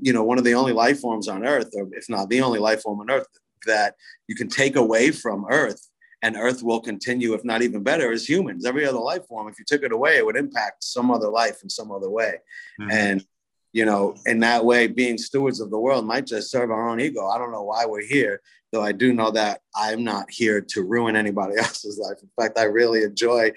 [0.00, 2.60] you know, one of the only life forms on earth, or if not the only
[2.60, 3.26] life form on earth,
[3.66, 3.94] that
[4.28, 5.88] you can take away from earth
[6.22, 8.64] and Earth will continue, if not even better, as humans.
[8.64, 11.62] Every other life form, if you took it away, it would impact some other life
[11.62, 12.36] in some other way.
[12.80, 12.90] Mm-hmm.
[12.90, 13.26] And
[13.72, 17.00] you know, in that way, being stewards of the world might just serve our own
[17.00, 17.26] ego.
[17.28, 20.82] I don't know why we're here, though I do know that I'm not here to
[20.82, 22.18] ruin anybody else's life.
[22.22, 23.52] In fact, I really enjoy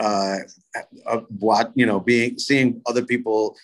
[0.00, 0.38] uh,
[1.38, 3.56] what you know, being seeing other people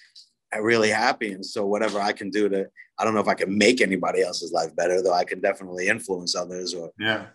[0.60, 1.32] really happy.
[1.32, 2.66] And so whatever I can do to,
[2.98, 5.88] I don't know if I can make anybody else's life better, though I can definitely
[5.88, 7.26] influence others or yeah,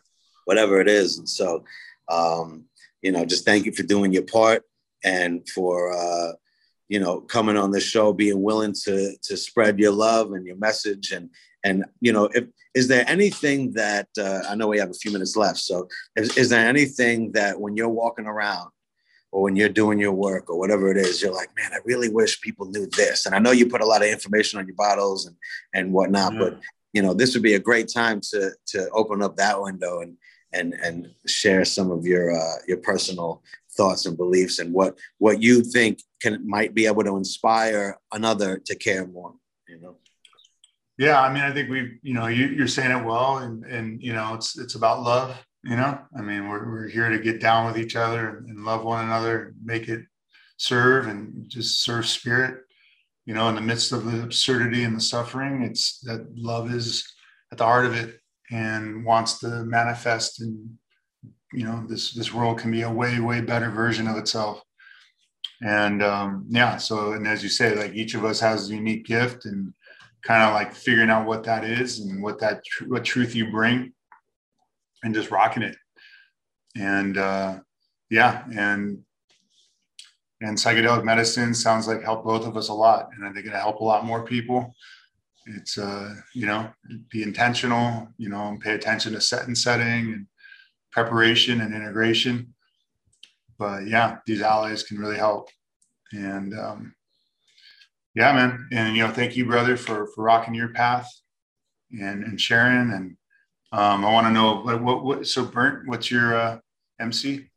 [0.46, 1.18] whatever it is.
[1.18, 1.64] And so,
[2.10, 2.66] um,
[3.02, 4.64] you know, just thank you for doing your part
[5.04, 6.34] and for, uh,
[6.90, 10.58] you know, coming on the show, being willing to to spread your love and your
[10.58, 11.30] message, and
[11.64, 15.12] and you know, if is there anything that uh, I know we have a few
[15.12, 15.88] minutes left, so
[16.18, 18.72] is, is there anything that when you're walking around
[19.32, 22.10] or when you're doing your work or whatever it is, you're like, man, I really
[22.10, 23.26] wish people knew this.
[23.26, 25.36] And I know you put a lot of information on your bottles and
[25.74, 26.60] and whatnot, but
[26.94, 30.18] you know, this would be a great time to to open up that window and
[30.54, 35.42] and and share some of your uh, your personal thoughts and beliefs and what what
[35.42, 39.34] you think can might be able to inspire another to care more
[39.68, 39.96] you know?
[40.98, 44.02] Yeah i mean i think we you know you, are saying it well and and
[44.02, 46.00] you know it's it's about love you know?
[46.18, 49.06] I mean we're, we're here to get down with each other and, and love one
[49.06, 50.02] another make it
[50.58, 52.64] serve and just serve spirit.
[53.26, 57.08] You know in the midst of the absurdity and the suffering it's that love is
[57.52, 58.21] at the heart of it
[58.52, 60.78] and wants to manifest and
[61.54, 64.62] you know this this world can be a way way better version of itself.
[65.64, 69.06] And um, yeah so and as you say like each of us has a unique
[69.06, 69.74] gift and
[70.24, 73.52] kind of like figuring out what that is and what that tr- what truth you
[73.52, 73.94] bring
[75.04, 75.76] and just rocking it.
[76.76, 77.60] And uh,
[78.12, 79.00] yeah and
[80.42, 83.58] and psychedelic medicine sounds like help both of us a lot and i think it'll
[83.58, 84.76] help a lot more people
[85.48, 86.70] it's uh you know
[87.10, 90.28] be intentional you know and pay attention to set and setting and
[90.92, 92.54] preparation and integration.
[93.58, 95.50] But yeah, these allies can really help.
[96.12, 96.96] And um,
[98.14, 98.68] yeah, man.
[98.72, 101.10] And you know, thank you, brother, for for rocking your path
[101.92, 102.92] and and sharing.
[102.92, 103.18] And
[103.72, 105.88] um, I want to know what, what what so burnt.
[105.88, 106.60] What's your uh,
[107.00, 107.48] MC?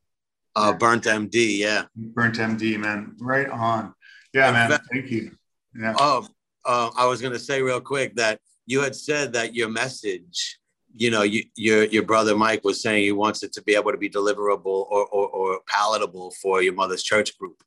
[0.55, 1.57] Uh, burnt MD.
[1.57, 1.85] Yeah.
[1.95, 3.15] Burnt MD, man.
[3.19, 3.93] Right on.
[4.33, 4.79] Yeah, man.
[4.91, 5.31] Thank you.
[5.77, 5.95] Yeah.
[5.99, 6.25] Oh,
[6.65, 10.59] uh, I was gonna say real quick that you had said that your message
[10.97, 13.91] you know, you, your your brother Mike was saying he wants it to be able
[13.91, 17.61] to be deliverable or or, or palatable for your mother's church group,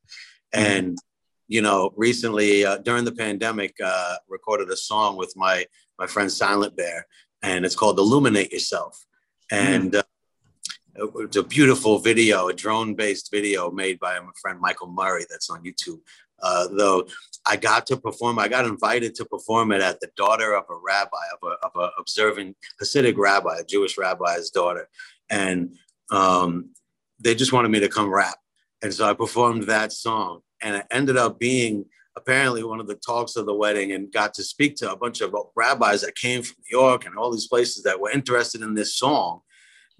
[0.55, 0.65] mm-hmm.
[0.65, 0.99] and
[1.47, 5.67] you know, recently uh, during the pandemic, uh, recorded a song with my
[5.99, 7.07] my friend Silent Bear,
[7.43, 9.05] and it's called "Illuminate Yourself,"
[9.51, 11.25] and mm-hmm.
[11.25, 15.51] it's a beautiful video, a drone based video made by my friend Michael Murray that's
[15.51, 16.01] on YouTube.
[16.41, 17.07] Uh, though
[17.49, 20.77] I got to perform, I got invited to perform it at the daughter of a
[20.77, 24.89] rabbi, of a, of a observant Hasidic rabbi, a Jewish rabbi's daughter.
[25.31, 25.75] And
[26.11, 26.71] um,
[27.19, 28.37] they just wanted me to come rap.
[28.83, 30.41] And so I performed that song.
[30.61, 31.87] And it ended up being
[32.17, 35.21] apparently one of the talks of the wedding and got to speak to a bunch
[35.21, 38.75] of rabbis that came from New York and all these places that were interested in
[38.75, 39.41] this song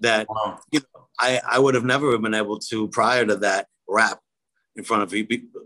[0.01, 0.59] that wow.
[0.71, 4.19] you know, I, I would have never been able to prior to that rap
[4.79, 5.13] in front of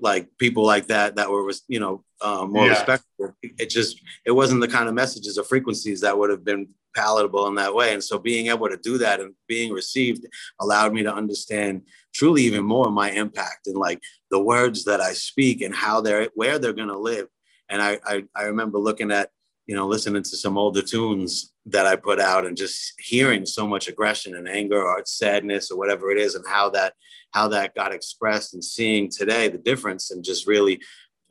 [0.01, 2.71] like people like that that were you know um, more yeah.
[2.71, 3.35] respectful.
[3.43, 7.47] It just it wasn't the kind of messages or frequencies that would have been palatable
[7.47, 7.93] in that way.
[7.93, 10.25] And so being able to do that and being received
[10.59, 11.83] allowed me to understand
[12.13, 14.01] truly even more my impact and like
[14.31, 17.27] the words that I speak and how they're where they're gonna live.
[17.69, 19.29] And I I, I remember looking at
[19.67, 23.67] you know listening to some older tunes that I put out and just hearing so
[23.67, 26.93] much aggression and anger or sadness or whatever it is and how that
[27.33, 30.79] how that got expressed and seeing today the difference and just really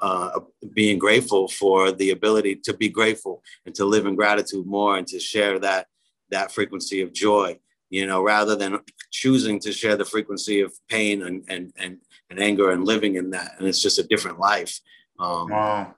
[0.00, 0.40] uh,
[0.74, 5.06] being grateful for the ability to be grateful and to live in gratitude more and
[5.06, 5.86] to share that
[6.30, 7.58] that frequency of joy
[7.92, 8.80] you know rather than
[9.12, 11.98] choosing to share the frequency of pain and and and,
[12.30, 13.52] and anger and living in that.
[13.58, 14.80] And it's just a different life.
[15.20, 15.94] Um, wow.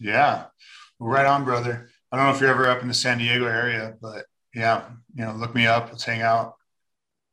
[0.00, 0.46] Yeah.
[0.98, 1.90] Right on brother.
[2.10, 5.24] I don't know if you're ever up in the san diego area but yeah you
[5.24, 5.90] know look me up.
[5.90, 6.56] Let's hang out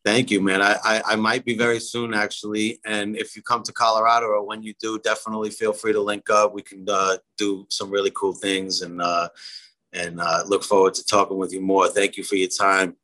[0.08, 0.62] Thank you, man.
[0.62, 2.80] I, I, I might be very soon, actually.
[2.86, 6.30] And if you come to Colorado or when you do, definitely feel free to link
[6.30, 6.54] up.
[6.54, 9.28] We can uh, do some really cool things and uh,
[9.92, 11.90] and uh, look forward to talking with you more.
[11.90, 12.96] Thank you for your time.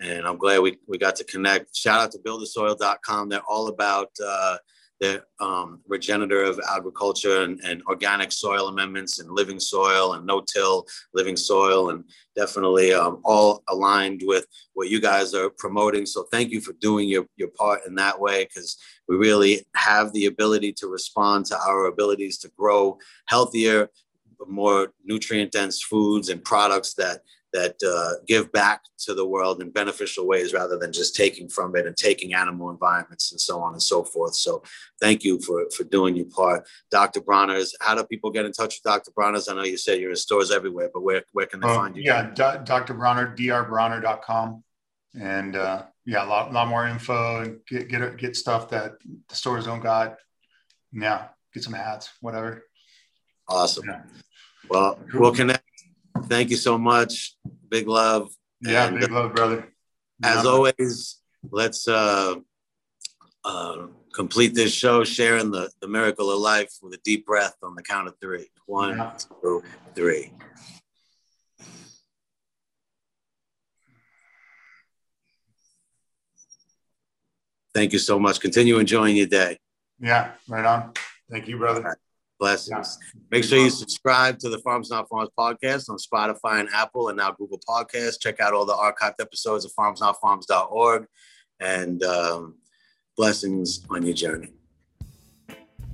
[0.00, 1.76] And I'm glad we, we got to connect.
[1.76, 3.28] Shout out to buildasoil.com.
[3.28, 4.56] They're all about uh,
[5.00, 11.36] the um, regenerative agriculture and, and, organic soil amendments and living soil and no-till living
[11.36, 16.04] soil and definitely um, all aligned with what you guys are promoting.
[16.04, 18.76] So thank you for doing your, your part in that way because
[19.08, 23.90] we really have the ability to respond to our abilities to grow healthier,
[24.46, 27.22] more nutrient dense foods and products that
[27.52, 31.74] that uh, give back to the world in beneficial ways rather than just taking from
[31.76, 34.34] it and taking animal environments and so on and so forth.
[34.34, 34.62] So
[35.00, 36.66] thank you for, for doing your part.
[36.90, 37.20] Dr.
[37.20, 39.12] Bronner's, how do people get in touch with Dr.
[39.12, 39.48] Bronner's?
[39.48, 41.96] I know you said you're in stores everywhere, but where, where can they um, find
[41.96, 42.02] you?
[42.02, 42.94] Yeah, D- Dr.
[42.94, 44.62] Bronner, drbronner.com.
[45.18, 49.34] And uh, yeah, a lot, lot more info and get, get, get stuff that the
[49.34, 50.16] stores don't got.
[50.92, 52.64] Yeah, get some hats, whatever.
[53.48, 53.84] Awesome.
[53.88, 54.02] Yeah.
[54.68, 55.62] Well, we'll connect.
[56.26, 57.36] Thank you so much.
[57.68, 58.30] Big love.
[58.60, 59.72] Yeah, And, big love, brother.
[60.22, 60.50] As Yeah.
[60.50, 62.36] always, let's uh,
[63.44, 67.74] uh, complete this show sharing the, the miracle of life with a deep breath on
[67.74, 68.50] the count of three.
[68.66, 69.16] One, Yeah.
[69.42, 69.62] two,
[69.94, 70.32] three.
[77.74, 78.40] Thank you so much.
[78.40, 79.58] Continue enjoying your day.
[80.00, 80.92] Yeah, right on.
[81.30, 81.96] Thank you, brother.
[82.38, 82.98] Blessings.
[83.30, 87.16] Make sure you subscribe to the Farms Not Pharms podcast on Spotify and Apple and
[87.16, 88.20] now Google Podcasts.
[88.20, 91.06] Check out all the archived episodes of farmsnotpharms.org
[91.60, 92.56] and um,
[93.16, 94.52] blessings on your journey.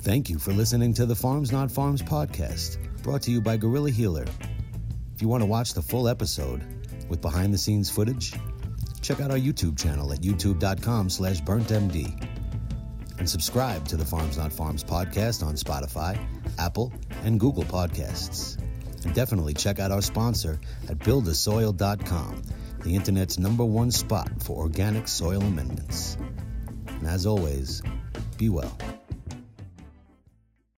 [0.00, 3.90] Thank you for listening to the Farms Not Pharms podcast, brought to you by Gorilla
[3.90, 4.26] Healer.
[5.14, 6.62] If you want to watch the full episode
[7.08, 8.34] with behind the scenes footage,
[9.00, 12.33] check out our YouTube channel at youtube.com slash burntmd.
[13.18, 16.18] And subscribe to the Farms Not Pharms podcast on Spotify,
[16.58, 16.92] Apple,
[17.24, 18.58] and Google Podcasts.
[19.04, 20.58] And definitely check out our sponsor
[20.88, 22.42] at buildasoil.com,
[22.82, 26.16] the internet's number one spot for organic soil amendments.
[26.88, 27.82] And as always,
[28.36, 28.76] be well.